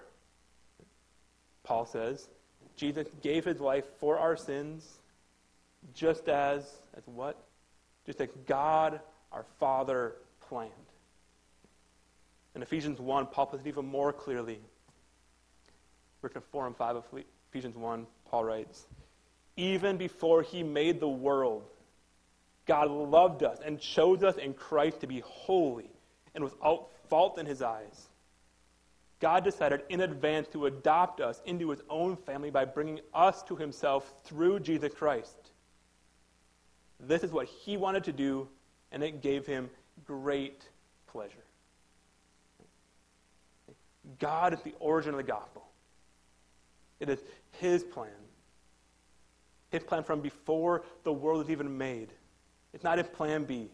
[1.63, 2.29] Paul says,
[2.75, 4.99] Jesus gave his life for our sins,
[5.93, 6.63] just as,
[6.95, 7.43] as what?
[8.05, 8.99] Just as God,
[9.33, 10.15] our Father,
[10.47, 10.71] planned.
[12.55, 14.59] In Ephesians 1, Paul puts it even more clearly.
[16.21, 17.03] Verse 4 and 5 of
[17.49, 18.85] Ephesians 1, Paul writes,
[19.57, 21.63] Even before he made the world,
[22.65, 25.89] God loved us and chose us in Christ to be holy
[26.33, 28.07] and without fault in his eyes.
[29.19, 33.55] God decided in advance to adopt us into his own family by bringing us to
[33.55, 35.37] himself through Jesus Christ.
[36.99, 38.47] This is what he wanted to do,
[38.93, 39.69] and it gave him
[40.05, 40.69] great
[41.07, 41.33] pleasure.
[44.19, 45.65] God is the origin of the gospel.
[47.01, 47.19] It is
[47.59, 48.09] his plan.
[49.71, 52.09] His plan from before the world was even made.
[52.73, 53.69] It's not his plan B.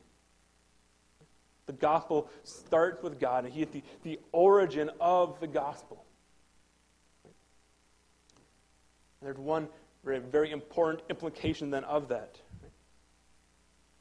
[1.70, 6.04] The gospel starts with God, and He is the, the origin of the gospel.
[9.22, 9.68] And there's one
[10.04, 12.38] very, very important implication then of that.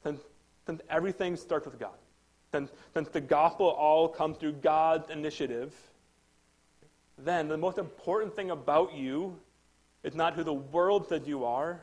[0.01, 0.19] Since,
[0.69, 1.97] since everything starts with God,
[2.51, 2.69] since,
[3.11, 5.73] the gospel all comes through God's initiative,
[7.17, 9.35] then the most important thing about you
[10.03, 11.81] is not who the world says you are,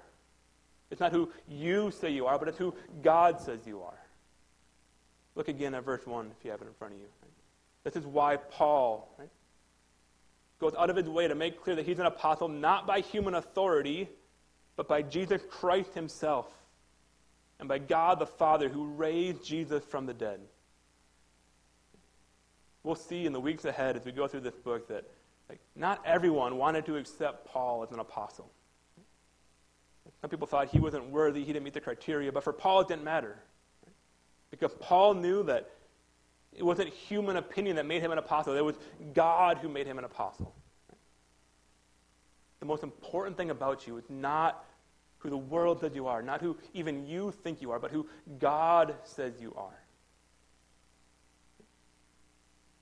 [0.92, 3.98] it's not who you say you are, but it's who God says you are.
[5.34, 7.06] Look again at verse 1 if you have it in front of you.
[7.82, 9.28] This is why Paul right,
[10.60, 13.34] goes out of his way to make clear that he's an apostle not by human
[13.34, 14.08] authority,
[14.76, 16.46] but by Jesus Christ himself
[17.58, 20.40] and by God the Father who raised Jesus from the dead.
[22.82, 25.04] We'll see in the weeks ahead as we go through this book that
[25.48, 28.50] like, not everyone wanted to accept Paul as an apostle.
[30.20, 32.88] Some people thought he wasn't worthy, he didn't meet the criteria, but for Paul it
[32.88, 33.38] didn't matter.
[34.50, 35.70] Because Paul knew that
[36.52, 38.76] it wasn't human opinion that made him an apostle, it was
[39.14, 40.54] God who made him an apostle.
[42.60, 44.64] The most important thing about you is not
[45.18, 48.06] who the world says you are, not who even you think you are, but who
[48.38, 49.78] God says you are.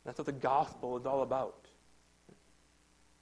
[0.05, 1.67] That's what the gospel is all about.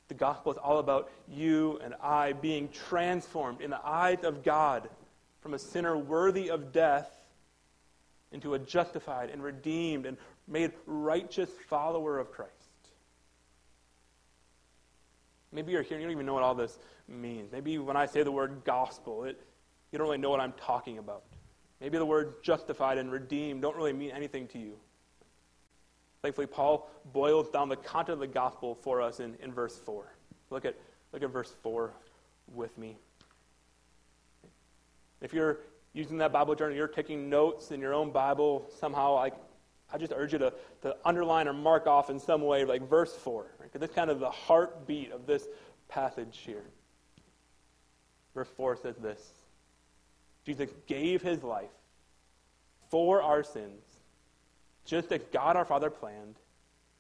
[0.09, 4.89] The gospel is all about you and I being transformed in the eyes of God
[5.41, 7.11] from a sinner worthy of death
[8.33, 10.17] into a justified and redeemed and
[10.49, 12.53] made righteous follower of Christ.
[15.53, 16.79] Maybe you're here and you don't even know what all this
[17.09, 17.53] means.
[17.53, 19.41] Maybe when I say the word gospel, it,
[19.91, 21.25] you don't really know what I'm talking about.
[21.81, 24.79] Maybe the word justified and redeemed don't really mean anything to you.
[26.23, 30.15] Thankfully, Paul boils down the content of the gospel for us in, in verse 4.
[30.51, 30.77] Look at,
[31.13, 31.93] look at verse 4
[32.55, 32.97] with me.
[35.21, 35.59] If you're
[35.93, 39.33] using that Bible journal, you're taking notes in your own Bible, somehow I,
[39.93, 43.15] I just urge you to, to underline or mark off in some way, like verse
[43.17, 43.62] 4, because right?
[43.81, 45.47] That's kind of the heartbeat of this
[45.89, 46.65] passage here.
[48.35, 49.21] Verse 4 says this
[50.45, 51.71] Jesus gave his life
[52.91, 53.83] for our sins,
[54.85, 56.37] just as God our Father planned,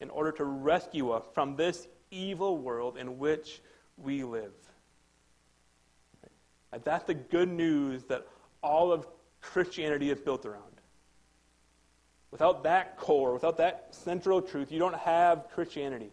[0.01, 3.61] in order to rescue us from this evil world in which
[3.97, 4.53] we live.
[6.85, 8.27] That's the good news that
[8.62, 9.07] all of
[9.41, 10.62] Christianity is built around.
[12.31, 16.11] Without that core, without that central truth, you don't have Christianity.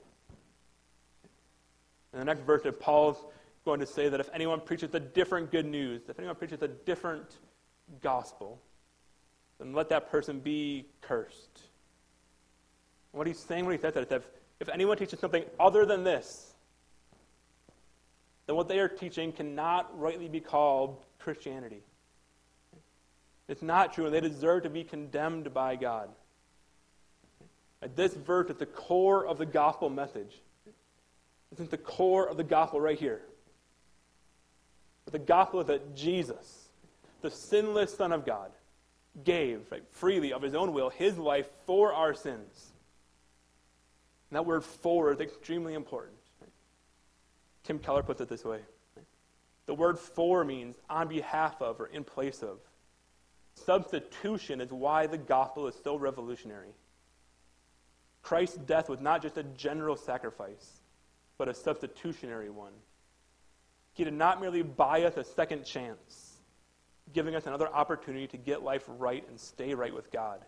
[2.13, 3.17] In the next verse, Paul's
[3.65, 6.67] going to say that if anyone preaches a different good news, if anyone preaches a
[6.67, 7.37] different
[8.01, 8.59] gospel,
[9.59, 11.61] then let that person be cursed.
[13.11, 14.27] what he's saying when he says that is that if,
[14.61, 16.53] if anyone teaches something other than this,
[18.47, 21.83] then what they are teaching cannot rightly be called Christianity.
[23.47, 26.09] It's not true, and they deserve to be condemned by God.
[27.95, 30.41] This verse at the core of the gospel message.
[31.59, 33.21] Is the core of the gospel right here.
[35.11, 36.69] The gospel that Jesus,
[37.21, 38.51] the sinless Son of God,
[39.23, 42.71] gave right, freely of his own will his life for our sins.
[44.29, 46.15] And that word for is extremely important.
[47.63, 48.59] Tim Keller puts it this way
[49.65, 52.59] The word for means on behalf of or in place of.
[53.55, 56.73] Substitution is why the gospel is so revolutionary.
[58.21, 60.78] Christ's death was not just a general sacrifice,
[61.39, 62.73] but a substitutionary one.
[63.93, 66.33] He did not merely buy us a second chance,
[67.13, 70.41] giving us another opportunity to get life right and stay right with God.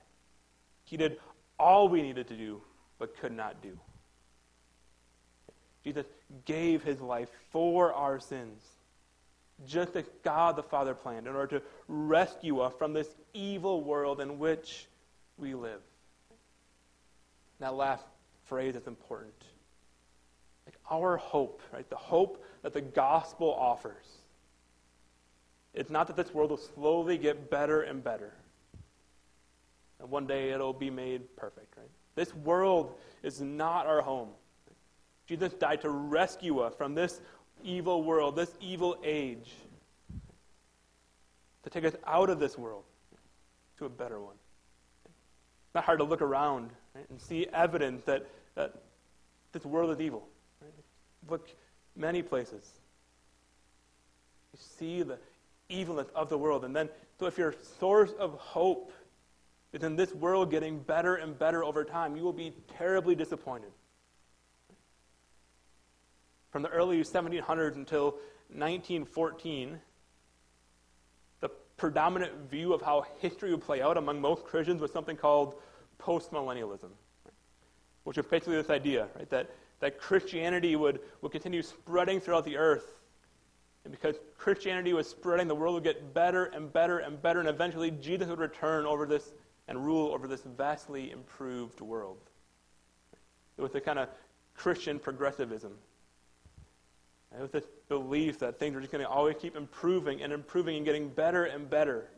[0.84, 1.18] He did
[1.58, 2.62] all we needed to do,
[3.00, 3.80] but could not do.
[5.84, 6.06] Jesus
[6.46, 8.62] gave his life for our sins
[9.66, 14.20] just as God the Father planned in order to rescue us from this evil world
[14.20, 14.88] in which
[15.38, 15.82] we live.
[17.60, 18.04] That last
[18.46, 19.34] phrase is important.
[20.92, 21.90] Our hope, right?
[21.90, 24.06] The hope that the gospel offers.
[25.74, 28.34] It's not that this world will slowly get better and better.
[30.00, 31.90] And one day it'll be made perfect, right?
[32.16, 34.30] This world is not our home.
[35.28, 37.22] Jesus died to rescue us from this
[37.64, 39.54] evil world, this evil age,
[41.64, 42.84] to take us out of this world
[43.78, 44.36] to a better one.
[45.06, 48.76] It's not hard to look around right, and see evidence that, that
[49.54, 50.28] this world is evil.
[51.30, 51.50] Look
[51.96, 52.64] many places.
[54.54, 55.18] You see the
[55.70, 56.66] evilness of the world.
[56.66, 58.92] And then, so if your source of hope
[59.74, 63.72] is in this world getting better and better over time, you will be terribly disappointed.
[66.52, 68.18] From the early 1700s until
[68.50, 69.80] 1914,
[71.40, 75.56] the predominant view of how history would play out among most Christians was something called
[76.00, 76.90] postmillennialism,
[78.04, 79.50] which is basically this idea, right, that,
[79.82, 82.94] that Christianity would, would continue spreading throughout the earth.
[83.84, 87.50] And because Christianity was spreading, the world would get better and better and better, and
[87.50, 89.34] eventually Jesus would return over this
[89.68, 92.18] and rule over this vastly improved world.
[93.58, 94.10] It was a kind of
[94.56, 95.74] Christian progressivism.
[97.36, 100.76] It was this belief that things were just going to always keep improving and improving
[100.78, 102.10] and getting better and better.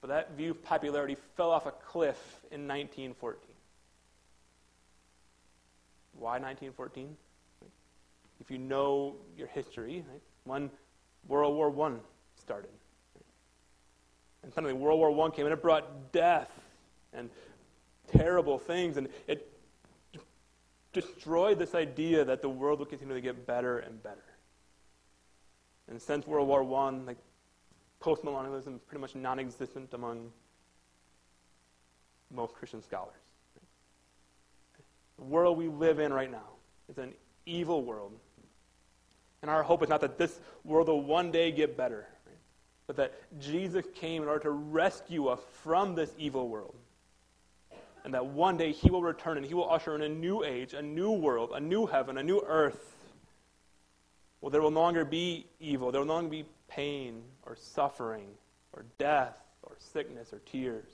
[0.00, 2.18] But that view of popularity fell off a cliff
[2.50, 3.51] in 1914.
[6.18, 7.16] Why 1914?
[8.40, 10.70] If you know your history, right, when
[11.28, 11.92] World War I
[12.40, 12.70] started.
[14.42, 16.50] And suddenly World War I came and it brought death
[17.12, 17.30] and
[18.12, 18.96] terrible things.
[18.96, 19.48] And it
[20.92, 24.24] destroyed this idea that the world would continue to get better and better.
[25.88, 27.18] And since World War I, like
[28.00, 30.30] postmillennialism is pretty much non-existent among
[32.30, 33.21] most Christian scholars.
[35.22, 36.48] World we live in right now
[36.88, 37.14] is an
[37.46, 38.12] evil world.
[39.42, 42.06] And our hope is not that this world will one day get better
[42.86, 46.74] but that Jesus came in order to rescue us from this evil world.
[48.04, 50.74] And that one day he will return and he will usher in a new age,
[50.74, 52.96] a new world, a new heaven, a new earth.
[54.40, 55.92] Well, there will no longer be evil.
[55.92, 58.26] There will no longer be pain or suffering
[58.72, 60.92] or death or sickness or tears.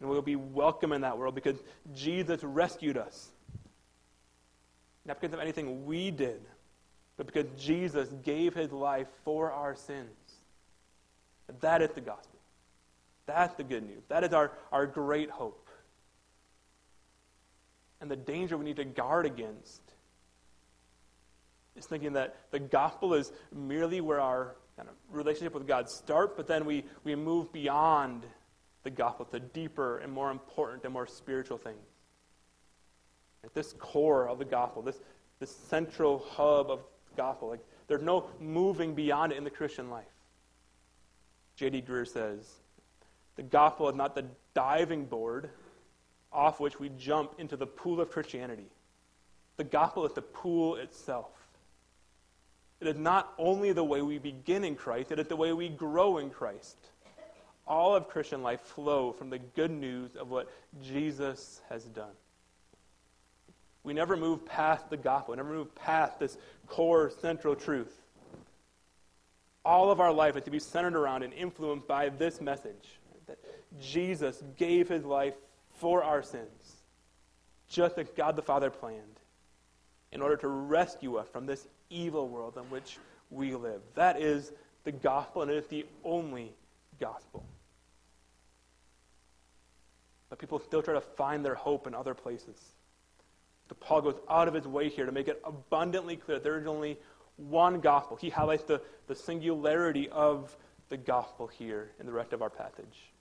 [0.00, 1.62] And we will be welcome in that world because
[1.94, 3.30] Jesus rescued us.
[5.04, 6.40] Not because of anything we did,
[7.16, 10.08] but because Jesus gave his life for our sins.
[11.60, 12.38] That is the gospel.
[13.26, 14.02] That's the good news.
[14.08, 15.68] That is our, our great hope.
[18.00, 19.82] And the danger we need to guard against
[21.76, 26.34] is thinking that the gospel is merely where our kind of relationship with God starts,
[26.36, 28.24] but then we, we move beyond
[28.82, 31.86] the gospel to deeper and more important and more spiritual things.
[33.44, 35.00] At this core of the gospel, this,
[35.38, 36.80] this central hub of
[37.16, 37.48] gospel.
[37.48, 40.04] Like, there's no moving beyond it in the Christian life.
[41.56, 41.82] J.D.
[41.82, 42.46] Greear says,
[43.36, 44.24] the gospel is not the
[44.54, 45.50] diving board
[46.32, 48.66] off which we jump into the pool of Christianity.
[49.56, 51.32] The gospel is the pool itself.
[52.80, 55.68] It is not only the way we begin in Christ, it is the way we
[55.68, 56.76] grow in Christ.
[57.70, 60.50] All of Christian life flow from the good news of what
[60.82, 62.10] Jesus has done.
[63.84, 65.32] We never move past the gospel.
[65.32, 67.96] We never move past this core central truth.
[69.64, 72.98] All of our life is to be centered around and influenced by this message
[73.28, 73.38] that
[73.80, 75.34] Jesus gave his life
[75.78, 76.82] for our sins,
[77.68, 79.20] just as God the Father planned,
[80.10, 82.98] in order to rescue us from this evil world in which
[83.30, 83.80] we live.
[83.94, 84.50] That is
[84.82, 86.52] the gospel, and it is the only
[86.98, 87.44] gospel.
[90.30, 92.56] But people still try to find their hope in other places.
[93.68, 96.66] So Paul goes out of his way here to make it abundantly clear there is
[96.66, 96.98] only
[97.36, 98.16] one gospel.
[98.16, 100.56] He highlights the, the singularity of
[100.88, 103.12] the gospel here in the rest of our passage.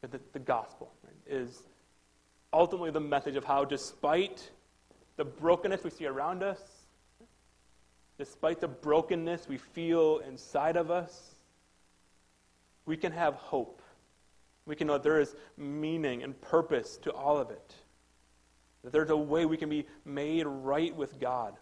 [0.00, 1.62] The, the gospel right, is
[2.52, 4.50] ultimately the message of how, despite
[5.16, 6.60] the brokenness we see around us,
[8.16, 11.34] despite the brokenness we feel inside of us,
[12.86, 13.82] we can have hope.
[14.68, 17.74] We can know that there is meaning and purpose to all of it.
[18.84, 21.54] That there's a way we can be made right with God.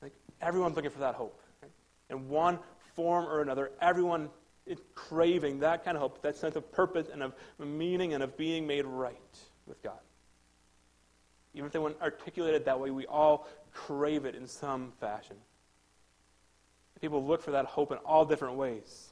[0.00, 1.42] Like everyone's looking for that hope.
[1.60, 1.72] Right?
[2.10, 2.60] In one
[2.94, 4.30] form or another, everyone
[4.66, 8.36] is craving that kind of hope, that sense of purpose and of meaning and of
[8.36, 9.98] being made right with God.
[11.54, 15.36] Even if they weren't articulated that way, we all crave it in some fashion.
[17.00, 19.09] People look for that hope in all different ways.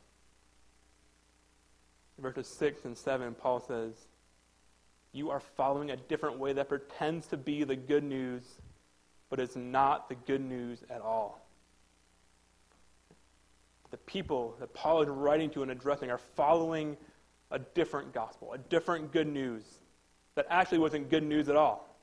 [2.19, 3.95] Verses 6 and 7, Paul says,
[5.13, 8.43] You are following a different way that pretends to be the good news,
[9.31, 11.47] but is not the good news at all.
[13.91, 16.97] The people that Paul is writing to and addressing are following
[17.51, 19.63] a different gospel, a different good news
[20.35, 21.97] that actually wasn't good news at all.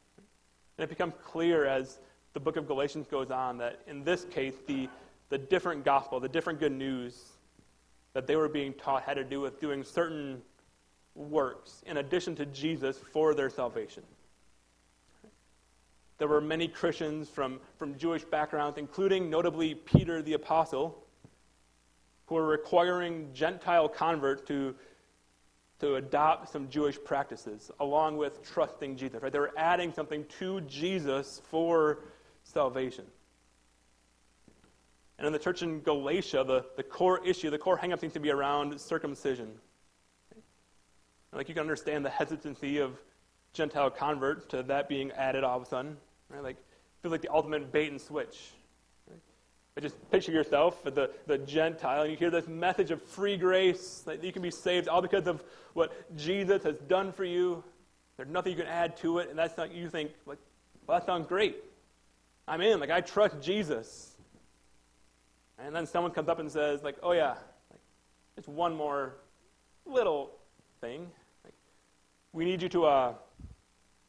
[0.78, 2.00] And it becomes clear as
[2.34, 4.90] the book of Galatians goes on that in this case, the,
[5.30, 7.35] the different gospel, the different good news
[8.16, 10.42] that they were being taught had to do with doing certain
[11.14, 14.04] works in addition to Jesus for their salvation.
[16.18, 20.98] There were many Christians from, from Jewish backgrounds, including notably Peter the Apostle,
[22.28, 24.76] who were requiring Gentile converts to
[25.80, 29.22] to adopt some Jewish practices along with trusting Jesus.
[29.22, 29.32] Right?
[29.32, 32.00] They were adding something to Jesus for
[32.44, 33.04] salvation.
[35.18, 38.20] And in the church in Galatia, the, the core issue, the core hangup seems to
[38.20, 39.52] be around circumcision.
[41.32, 42.98] Like you can understand the hesitancy of
[43.54, 45.98] Gentile converts to that being added all of a sudden.
[46.30, 46.44] Right?
[46.44, 46.58] Like
[47.02, 48.52] feels like the ultimate bait and switch.
[49.76, 54.04] But just picture yourself, the, the Gentile, and you hear this message of free grace,
[54.06, 55.44] that you can be saved all because of
[55.74, 57.62] what Jesus has done for you.
[58.16, 60.38] There's nothing you can add to it, and that's not, you think, like,
[60.88, 61.58] well, that sounds great.
[62.48, 62.80] I'm in.
[62.80, 64.15] Like, I trust Jesus.
[65.58, 67.36] And then someone comes up and says, like, oh, yeah,
[67.72, 67.80] like,
[68.38, 69.16] it's one more
[69.86, 70.32] little
[70.82, 71.10] thing.
[71.44, 71.54] Like,
[72.34, 73.14] we need you to uh,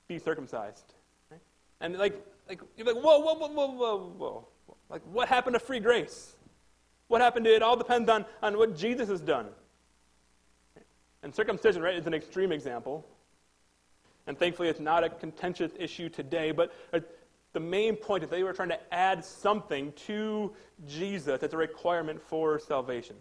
[0.09, 0.94] be circumcised.
[1.30, 1.40] Right?
[1.80, 4.49] And, like, like, you're like, whoa, whoa, whoa, whoa, whoa, whoa.
[4.88, 6.36] Like, what happened to free grace?
[7.09, 7.62] What happened to it?
[7.62, 9.47] All depends on, on what Jesus has done.
[11.22, 13.07] And circumcision, right, is an extreme example.
[14.26, 17.01] And thankfully, it's not a contentious issue today, but uh,
[17.57, 20.52] the main point is they were trying to add something to
[20.86, 23.16] Jesus as a requirement for salvation.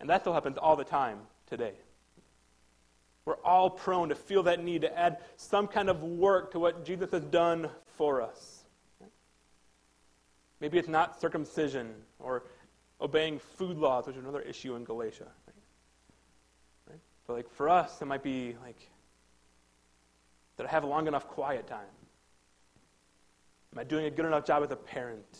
[0.00, 1.74] And that still happens all the time today.
[3.26, 6.86] We're all prone to feel that need to add some kind of work to what
[6.86, 7.68] Jesus has done
[7.98, 8.64] for us.
[10.60, 12.44] Maybe it's not circumcision or
[12.98, 15.26] obeying food laws, which is another issue in Galatia.
[16.88, 17.00] Right?
[17.26, 18.88] But like for us, it might be like,
[20.56, 21.84] that I have a long enough quiet time?
[23.72, 25.38] Am I doing a good enough job as a parent?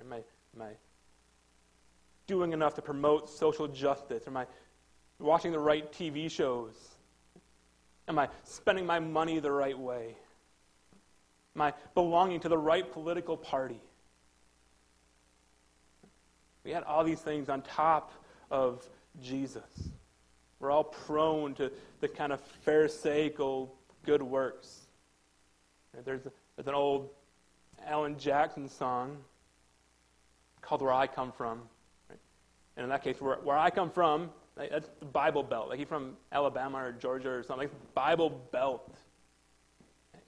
[0.00, 0.70] Am I, am I
[2.26, 4.24] doing enough to promote social justice?
[4.26, 4.46] Am I
[5.18, 6.74] watching the right TV shows?
[8.06, 10.16] Am I spending my money the right way?
[11.54, 13.80] Am I belonging to the right political party.
[16.64, 18.12] We had all these things on top
[18.50, 18.88] of
[19.20, 19.88] Jesus.
[20.60, 23.70] We're all prone to the kind of pharisaical
[24.04, 24.87] good works.
[26.04, 27.10] There's, a, there's an old
[27.86, 29.18] Alan Jackson song
[30.60, 31.62] called Where I Come From.
[32.08, 32.18] Right?
[32.76, 35.68] And in that case, where, where I come from, that's the Bible Belt.
[35.68, 37.68] Like he's from Alabama or Georgia or something.
[37.68, 38.94] Like Bible Belt.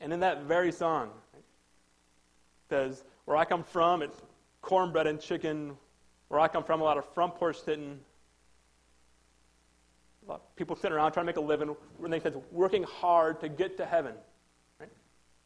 [0.00, 1.10] And in that very song,
[2.68, 4.16] says, Where I come from, it's
[4.62, 5.76] cornbread and chicken.
[6.28, 7.98] Where I come from, a lot of front porch sitting.
[10.54, 11.74] People sitting around trying to make a living.
[12.02, 14.14] And they says working hard to get to heaven.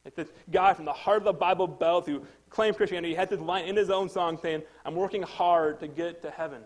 [0.05, 3.30] Like this guy from the heart of the Bible Belt who claimed Christianity he has
[3.30, 6.62] this line in his own song saying, I'm working hard to get to heaven.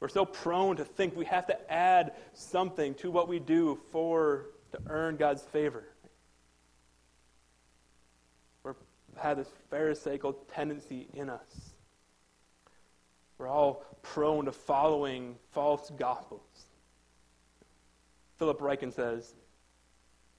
[0.00, 4.46] We're so prone to think we have to add something to what we do for
[4.72, 5.84] to earn God's favor.
[8.64, 8.72] We
[9.20, 11.74] have this Pharisaical tendency in us.
[13.38, 16.66] We're all prone to following false gospels.
[18.38, 19.34] Philip Ryken says,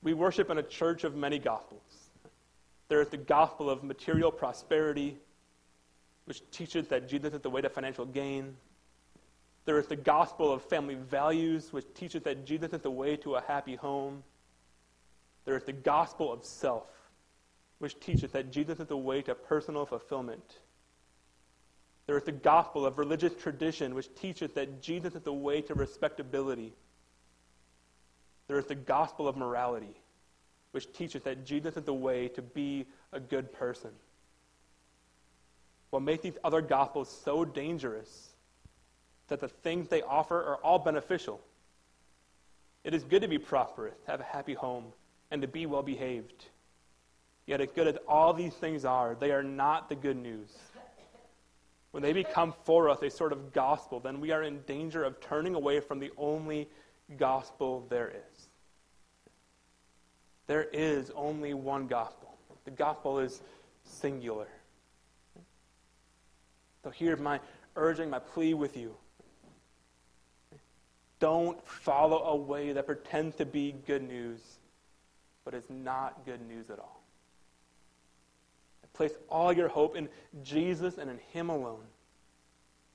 [0.04, 1.82] We worship in a church of many gospels.
[2.90, 5.18] There is the gospel of material prosperity,
[6.26, 8.56] which teaches that Jesus is the way to financial gain.
[9.66, 13.36] There is the gospel of family values, which teaches that Jesus is the way to
[13.36, 14.24] a happy home.
[15.46, 16.90] There is the gospel of self,
[17.80, 20.60] which teaches that Jesus is the way to personal fulfillment.
[22.08, 25.74] There is the gospel of religious tradition, which teaches that Jesus is the way to
[25.74, 26.74] respectability.
[28.48, 29.96] There is the gospel of morality,
[30.72, 33.92] which teaches that Jesus is the way to be a good person.
[35.90, 38.30] What makes these other gospels so dangerous
[39.28, 41.40] that the things they offer are all beneficial.
[42.84, 44.86] It is good to be prosperous, to have a happy home,
[45.32, 46.46] and to be well behaved.
[47.46, 50.50] Yet, as good as all these things are, they are not the good news.
[51.92, 55.20] When they become for us a sort of gospel, then we are in danger of
[55.20, 56.70] turning away from the only
[57.18, 58.33] gospel there is.
[60.48, 62.38] There is only one gospel.
[62.66, 63.42] The gospel is
[63.84, 64.48] singular.
[66.84, 67.40] So here's my
[67.76, 68.96] urging, my plea with you.
[71.20, 74.42] Don't follow a way that pretends to be good news,
[75.46, 77.04] but is not good news at all.
[78.94, 80.08] Place all your hope in
[80.44, 81.84] Jesus and in Him alone.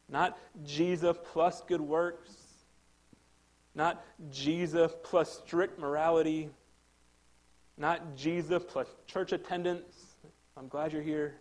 [0.08, 2.30] Not Jesus plus good works,
[3.74, 6.50] not Jesus plus strict morality,
[7.78, 10.16] not Jesus plus church attendance.
[10.56, 11.36] I'm glad you're here.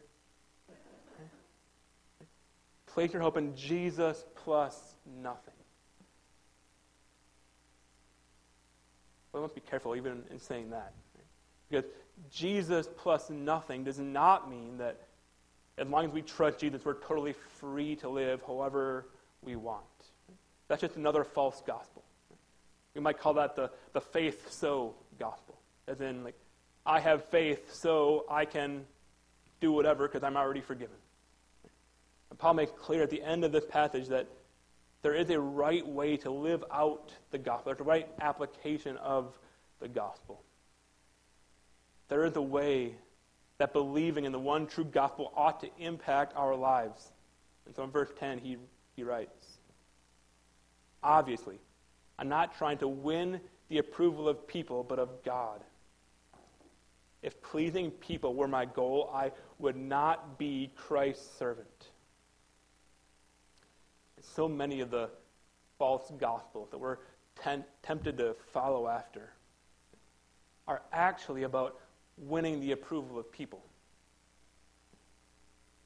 [2.86, 5.54] Place your hope in Jesus plus nothing.
[9.32, 10.94] But I must be careful even in saying that.
[11.70, 11.86] Because
[12.32, 15.02] Jesus plus nothing does not mean that
[15.78, 19.08] as long as we trust Jesus, we're totally free to live however
[19.42, 19.84] we want.
[20.68, 22.04] That's just another false gospel.
[22.96, 25.60] We might call that the, the faith so gospel.
[25.88, 26.36] As in, like,
[26.86, 28.86] I have faith so I can
[29.60, 30.96] do whatever because I'm already forgiven.
[32.30, 34.28] And Paul makes clear at the end of this passage that
[35.02, 37.72] there is a right way to live out the gospel.
[37.72, 39.38] There's a right application of
[39.80, 40.42] the gospel.
[42.10, 42.96] There is a way
[43.58, 47.12] that believing in the one true gospel ought to impact our lives.
[47.66, 48.58] And so in verse 10, he,
[48.96, 49.58] he writes
[51.04, 51.60] Obviously,
[52.18, 55.64] I'm not trying to win the approval of people, but of God.
[57.22, 61.88] If pleasing people were my goal, I would not be Christ's servant.
[64.22, 65.10] So many of the
[65.78, 66.98] false gospels that we're
[67.84, 69.32] tempted to follow after
[70.68, 71.80] are actually about
[72.18, 73.64] winning the approval of people.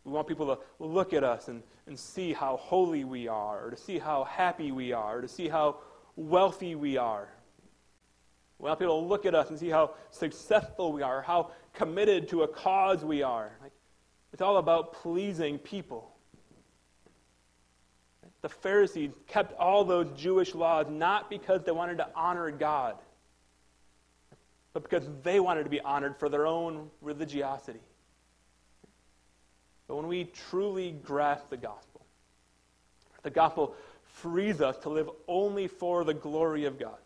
[0.03, 3.69] We want people to look at us and, and see how holy we are, or
[3.71, 5.77] to see how happy we are, or to see how
[6.15, 7.29] wealthy we are.
[8.61, 12.29] We want people to look at us and see how successful we are, how committed
[12.29, 13.51] to a cause we are.
[13.61, 13.71] Like,
[14.31, 16.15] it's all about pleasing people.
[18.41, 22.97] The Pharisees kept all those Jewish laws not because they wanted to honor God
[24.73, 27.81] but because they wanted to be honored for their own religiosity.
[29.87, 32.05] But when we truly grasp the gospel,
[33.23, 36.97] the gospel frees us to live only for the glory of God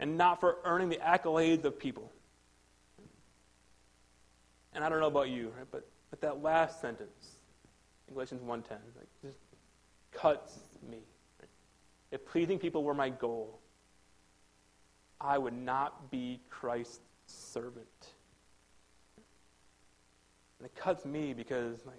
[0.00, 2.12] and not for earning the accolades of people.
[4.74, 7.36] And I don't know about you, right, but, but that last sentence
[8.06, 9.38] in Galatians 1.10 like, just
[10.12, 10.98] cuts me.
[11.40, 11.48] Right?
[12.12, 13.58] If pleasing people were my goal,
[15.20, 17.86] I would not be Christ's servant.
[20.58, 21.96] And it cuts me because, like,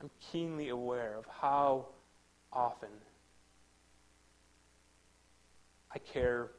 [0.00, 1.86] I'm keenly aware of how
[2.52, 2.90] often
[5.92, 6.50] I care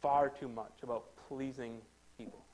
[0.00, 1.80] far too much about pleasing
[2.16, 2.44] people.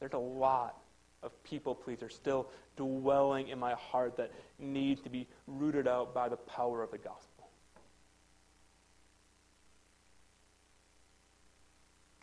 [0.00, 0.76] There's a lot
[1.22, 6.28] of people pleasers still dwelling in my heart that need to be rooted out by
[6.28, 7.32] the power of the gospel.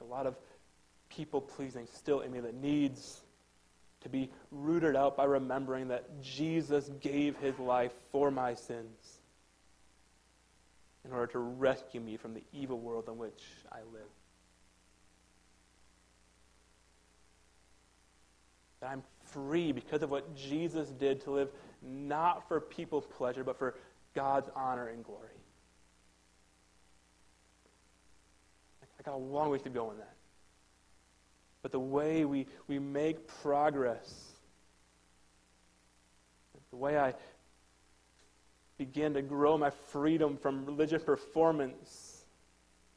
[0.02, 0.36] a lot of
[1.10, 3.22] people pleasing still in me that needs
[4.02, 9.19] to be rooted out by remembering that Jesus gave his life for my sins
[11.06, 14.10] in order to rescue me from the evil world in which I live.
[18.82, 21.50] That I'm free because of what Jesus did to live
[21.82, 23.76] not for people's pleasure, but for
[24.14, 25.30] God's honor and glory.
[29.00, 30.16] I got a long way to go in that.
[31.62, 34.34] But the way we, we make progress,
[36.70, 37.14] the way I
[38.80, 42.24] begin to grow my freedom from religious performance,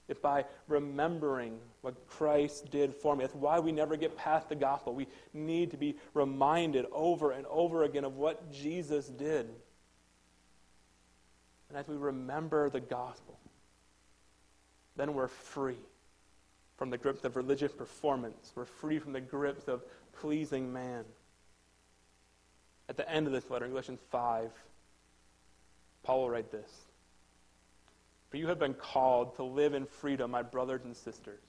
[0.08, 3.24] if by remembering what Christ did for me.
[3.24, 4.94] That's why we never get past the gospel.
[4.94, 9.50] We need to be reminded over and over again of what Jesus did.
[11.68, 13.38] And as we remember the gospel,
[14.96, 15.78] then we're free
[16.76, 18.52] from the grips of religious performance.
[18.54, 19.82] We're free from the grips of
[20.20, 21.04] pleasing man.
[22.88, 24.50] At the end of this letter, Galatians 5,
[26.02, 26.70] Paul will write this
[28.30, 31.42] For you have been called to live in freedom, my brothers and sisters.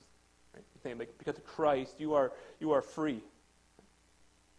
[0.54, 0.64] Right?
[0.84, 3.22] Saying, like, because of Christ, you are, you are free.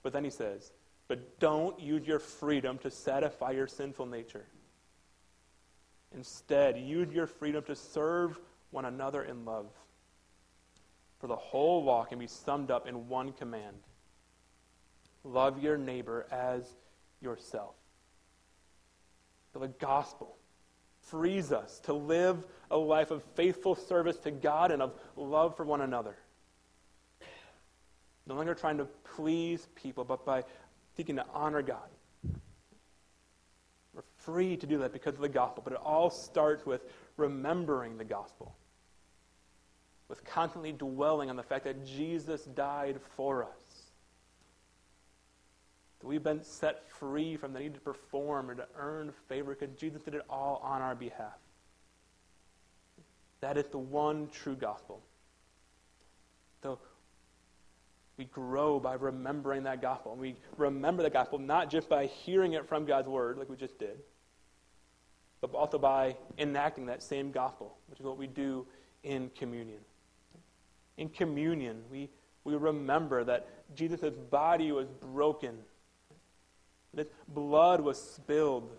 [0.03, 0.72] But then he says,
[1.09, 4.47] But don't use your freedom to satisfy your sinful nature.
[6.14, 8.38] Instead, use your freedom to serve
[8.70, 9.66] one another in love.
[11.20, 13.76] For the whole law can be summed up in one command
[15.24, 16.64] love your neighbor as
[17.20, 17.74] yourself.
[19.55, 20.36] So the gospel
[21.00, 25.64] frees us to live a life of faithful service to God and of love for
[25.64, 26.16] one another.
[28.26, 30.42] No longer trying to please people, but by
[30.96, 31.88] seeking to honor God.
[33.94, 36.82] We're free to do that because of the gospel, but it all starts with
[37.16, 38.57] remembering the gospel,
[40.09, 43.63] with constantly dwelling on the fact that Jesus died for us.
[46.05, 49.74] That we've been set free from the need to perform or to earn favor because
[49.74, 51.32] Jesus did it all on our behalf.
[53.40, 55.00] That is the one true gospel.
[56.62, 56.78] So
[58.18, 60.12] we grow by remembering that gospel.
[60.12, 63.57] And we remember the gospel not just by hearing it from God's word, like we
[63.57, 63.96] just did,
[65.40, 68.66] but also by enacting that same gospel, which is what we do
[69.05, 69.80] in communion.
[70.98, 72.11] In communion, we,
[72.44, 75.61] we remember that Jesus' body was broken,
[76.97, 78.70] that blood was spilled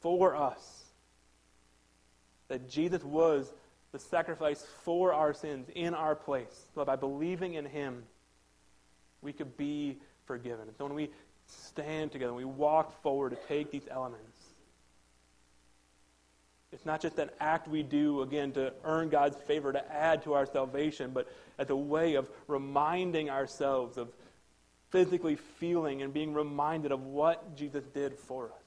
[0.00, 0.84] for us,
[2.48, 3.52] that Jesus was
[3.92, 6.66] the sacrifice for our sins in our place.
[6.74, 8.04] So by believing in him,
[9.22, 10.68] we could be forgiven.
[10.68, 11.10] And so when we
[11.46, 14.40] stand together, we walk forward to take these elements,
[16.72, 20.34] it's not just an act we do, again, to earn God's favor, to add to
[20.34, 21.26] our salvation, but
[21.58, 24.08] as a way of reminding ourselves of
[24.90, 28.64] physically feeling and being reminded of what Jesus did for us.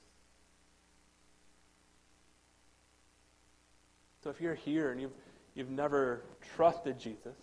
[4.24, 5.14] So if you're here and you've,
[5.54, 6.24] you've never
[6.56, 7.36] trusted Jesus,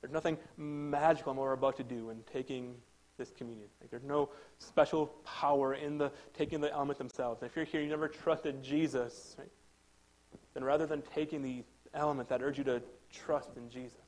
[0.00, 2.74] there's nothing magical in what we're about to do in taking
[3.16, 3.68] this communion.
[3.80, 7.42] Like there's no special power in the taking the elements themselves.
[7.42, 9.50] And if you're here, you never trusted Jesus, right,
[10.54, 12.82] then rather than taking the elements, I'd urge you to
[13.12, 14.05] trust in Jesus.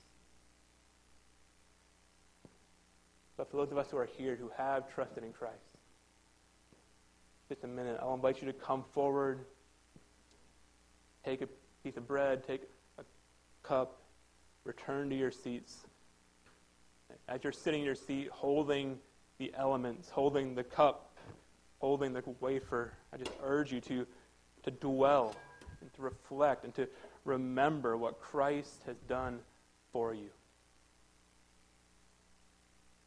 [3.39, 5.55] But for those of us who are here who have trusted in Christ,
[7.49, 9.47] just a minute, I'll invite you to come forward
[11.25, 11.49] take a
[11.85, 12.63] piece of bread, take
[12.99, 13.05] a
[13.63, 14.01] cup,
[14.65, 15.85] return to your seats.
[17.29, 18.99] As you're sitting in your seat, holding
[19.39, 21.17] the elements, holding the cup,
[21.81, 24.07] holding the wafer, I just urge you to,
[24.65, 25.35] to dwell
[25.81, 26.89] and to reflect and to
[27.25, 29.41] remember what Christ has done
[29.93, 30.31] for you.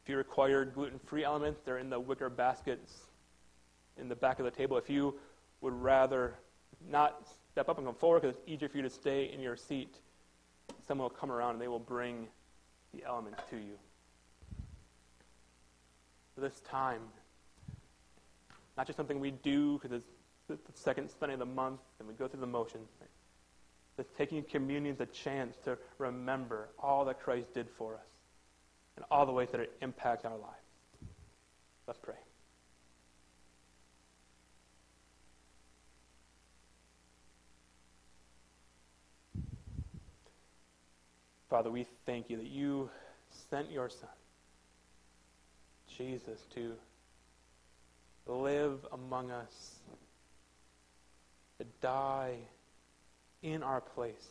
[0.02, 2.92] If you require gluten free elements, they're in the wicker baskets
[3.98, 4.76] in the back of the table.
[4.76, 5.14] If you
[5.60, 6.34] would rather
[6.90, 9.56] not step up and come forward because it's easier for you to stay in your
[9.56, 9.94] seat.
[10.86, 12.26] Someone will come around and they will bring
[12.94, 13.78] the elements to you.
[16.34, 17.02] For this time,
[18.76, 20.06] not just something we do because it's
[20.48, 22.88] the second Sunday of the month and we go through the motions.
[23.00, 23.08] Right?
[24.18, 28.11] taking communion is a chance to remember all that Christ did for us
[28.96, 30.56] and all the ways that it impacts our lives.
[31.86, 32.14] Let's pray.
[41.52, 42.88] Father, we thank you that you
[43.50, 44.08] sent your Son,
[45.98, 46.72] Jesus, to
[48.26, 49.74] live among us,
[51.58, 52.36] to die
[53.42, 54.28] in our place.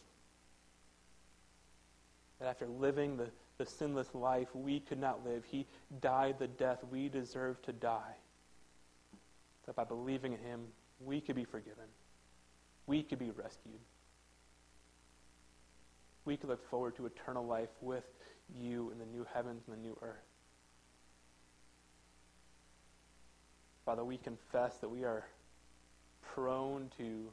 [2.40, 3.28] That after living the,
[3.64, 5.66] the sinless life we could not live, he
[6.02, 8.16] died the death we deserve to die.
[9.66, 10.62] That by believing in him,
[11.00, 11.86] we could be forgiven.
[12.88, 13.80] We could be rescued
[16.26, 18.04] we could look forward to eternal life with
[18.60, 20.18] you in the new heavens and the new earth.
[23.86, 25.26] Father, we confess that we are
[26.22, 27.28] prone to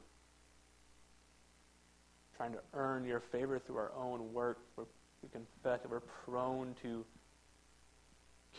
[2.35, 4.59] trying to earn your favor through our own work.
[5.23, 7.05] We confess that we're prone to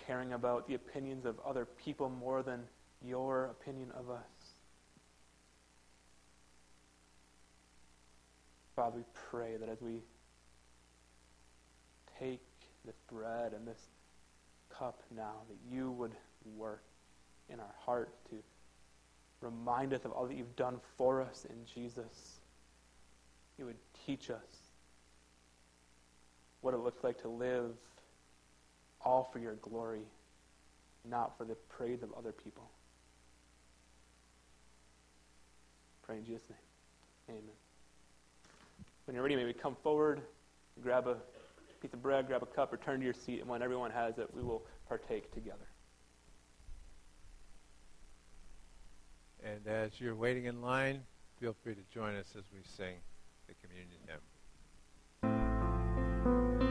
[0.07, 2.63] caring about the opinions of other people more than
[3.03, 4.21] your opinion of us.
[8.77, 10.03] Father, we pray that as we
[12.19, 12.41] take
[12.85, 13.89] this bread and this
[14.71, 16.13] cup now, that you would
[16.57, 16.83] work
[17.49, 18.37] in our heart to
[19.41, 22.41] remind us of all that you've done for us in Jesus.
[23.59, 24.60] You would teach us
[26.61, 27.73] what it looks like to live
[29.03, 30.03] all for your glory,
[31.09, 32.71] not for the praise of other people.
[36.03, 37.39] Pray in Jesus' name.
[37.39, 37.55] Amen.
[39.07, 40.21] When you're ready, maybe come forward,
[40.83, 41.17] grab a
[41.81, 44.29] piece of bread, grab a cup, return to your seat, and when everyone has it,
[44.35, 45.67] we will partake together.
[49.43, 51.01] And as you're waiting in line,
[51.41, 52.97] feel free to join us as we sing
[53.49, 54.21] the communion hymn.
[56.31, 56.70] 嗯。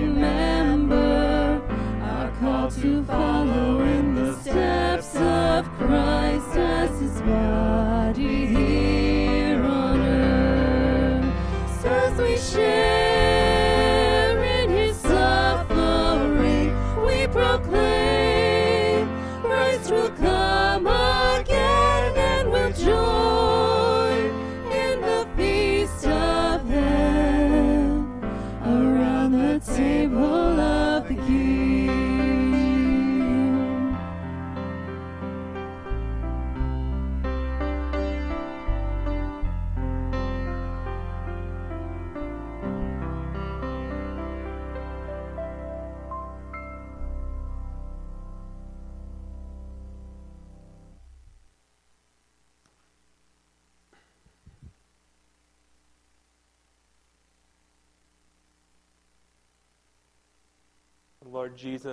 [0.00, 1.60] Remember.
[2.02, 3.51] Our call to follow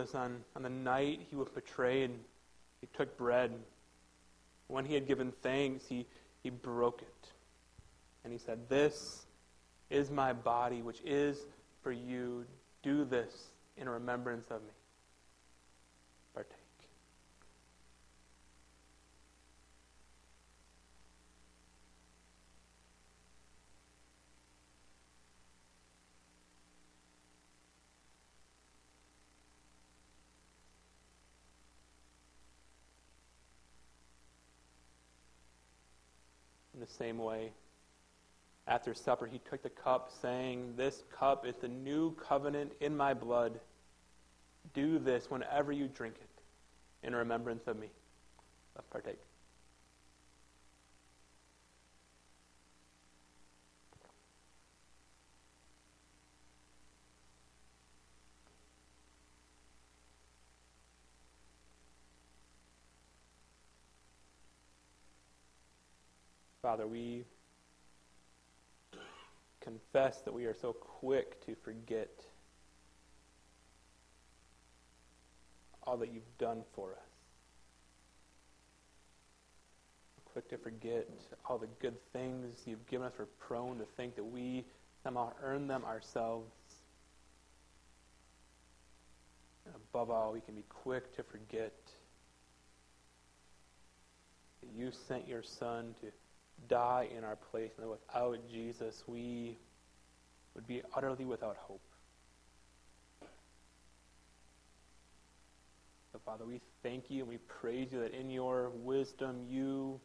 [0.10, 2.11] Jesus, on, on the night he was betrayed,
[2.81, 3.52] he took bread.
[4.68, 6.06] When he had given thanks, he,
[6.44, 7.27] he broke it.
[8.23, 9.26] And he said, This
[9.90, 11.38] is my body, which is
[11.81, 12.45] for you.
[12.81, 13.34] Do this
[13.77, 14.69] in remembrance of me.
[16.34, 16.56] Partake.
[36.72, 37.52] In the same way,
[38.68, 43.14] after supper, he took the cup, saying, This cup is the new covenant in my
[43.14, 43.60] blood.
[44.74, 47.88] Do this whenever you drink it in remembrance of me.
[48.76, 49.20] Let's partake.
[66.70, 67.24] Father, we
[69.60, 72.12] confess that we are so quick to forget
[75.82, 77.10] all that you've done for us.
[80.32, 81.10] Quick to forget
[81.48, 83.14] all the good things you've given us.
[83.18, 84.64] We're prone to think that we
[85.04, 86.54] somehow earn them ourselves.
[89.66, 91.74] And above all, we can be quick to forget
[94.62, 96.12] that you sent your Son to
[96.68, 99.57] die in our place, and that without Jesus, we
[100.56, 101.81] would be utterly without hope.
[106.11, 109.99] So, Father, we thank you and we praise you that in your wisdom you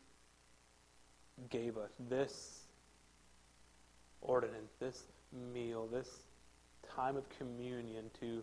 [1.51, 2.60] gave us this
[4.20, 5.05] ordinance, this
[5.52, 6.09] meal, this
[6.94, 8.43] time of communion to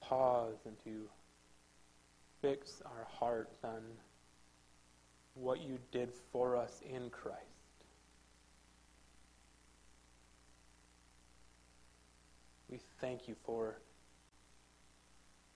[0.00, 1.08] pause and to
[2.40, 3.82] fix our hearts on
[5.36, 7.40] what you did for us in Christ.
[12.68, 13.76] We thank you for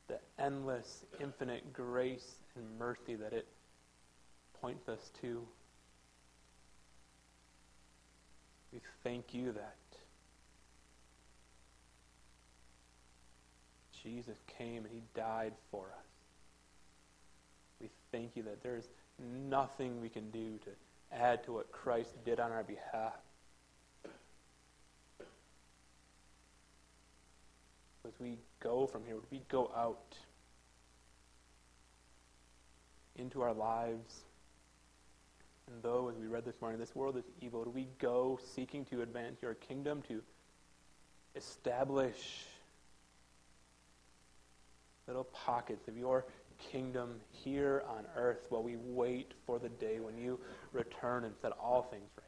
[0.08, 3.46] the endless, infinite grace and mercy that it
[4.60, 5.46] points us to.
[8.72, 9.76] We thank you that
[14.02, 16.06] Jesus came and he died for us.
[17.80, 18.88] We thank you that there's
[19.20, 20.70] nothing we can do to
[21.12, 23.14] add to what Christ did on our behalf.
[28.06, 30.16] As we go from here, we go out
[33.16, 34.20] into our lives.
[35.66, 38.84] And though, as we read this morning, this world is evil, do we go seeking
[38.86, 40.22] to advance your kingdom, to
[41.36, 42.46] establish
[45.06, 46.24] little pockets of your
[46.70, 50.38] kingdom here on earth while we wait for the day when you
[50.72, 52.26] return and set all things right.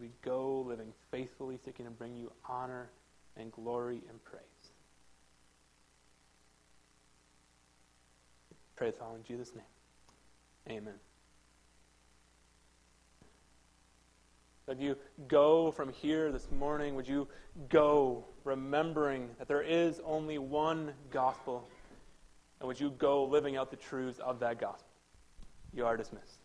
[0.00, 2.90] We go living faithfully, seeking to bring you honor
[3.36, 4.42] and glory and praise.
[8.76, 10.78] Pray this all in Jesus' name.
[10.78, 10.94] Amen.
[14.66, 14.96] Would you
[15.28, 16.94] go from here this morning?
[16.96, 17.28] Would you
[17.68, 21.68] go remembering that there is only one gospel?
[22.60, 24.88] And would you go living out the truths of that gospel?
[25.72, 26.43] You are dismissed.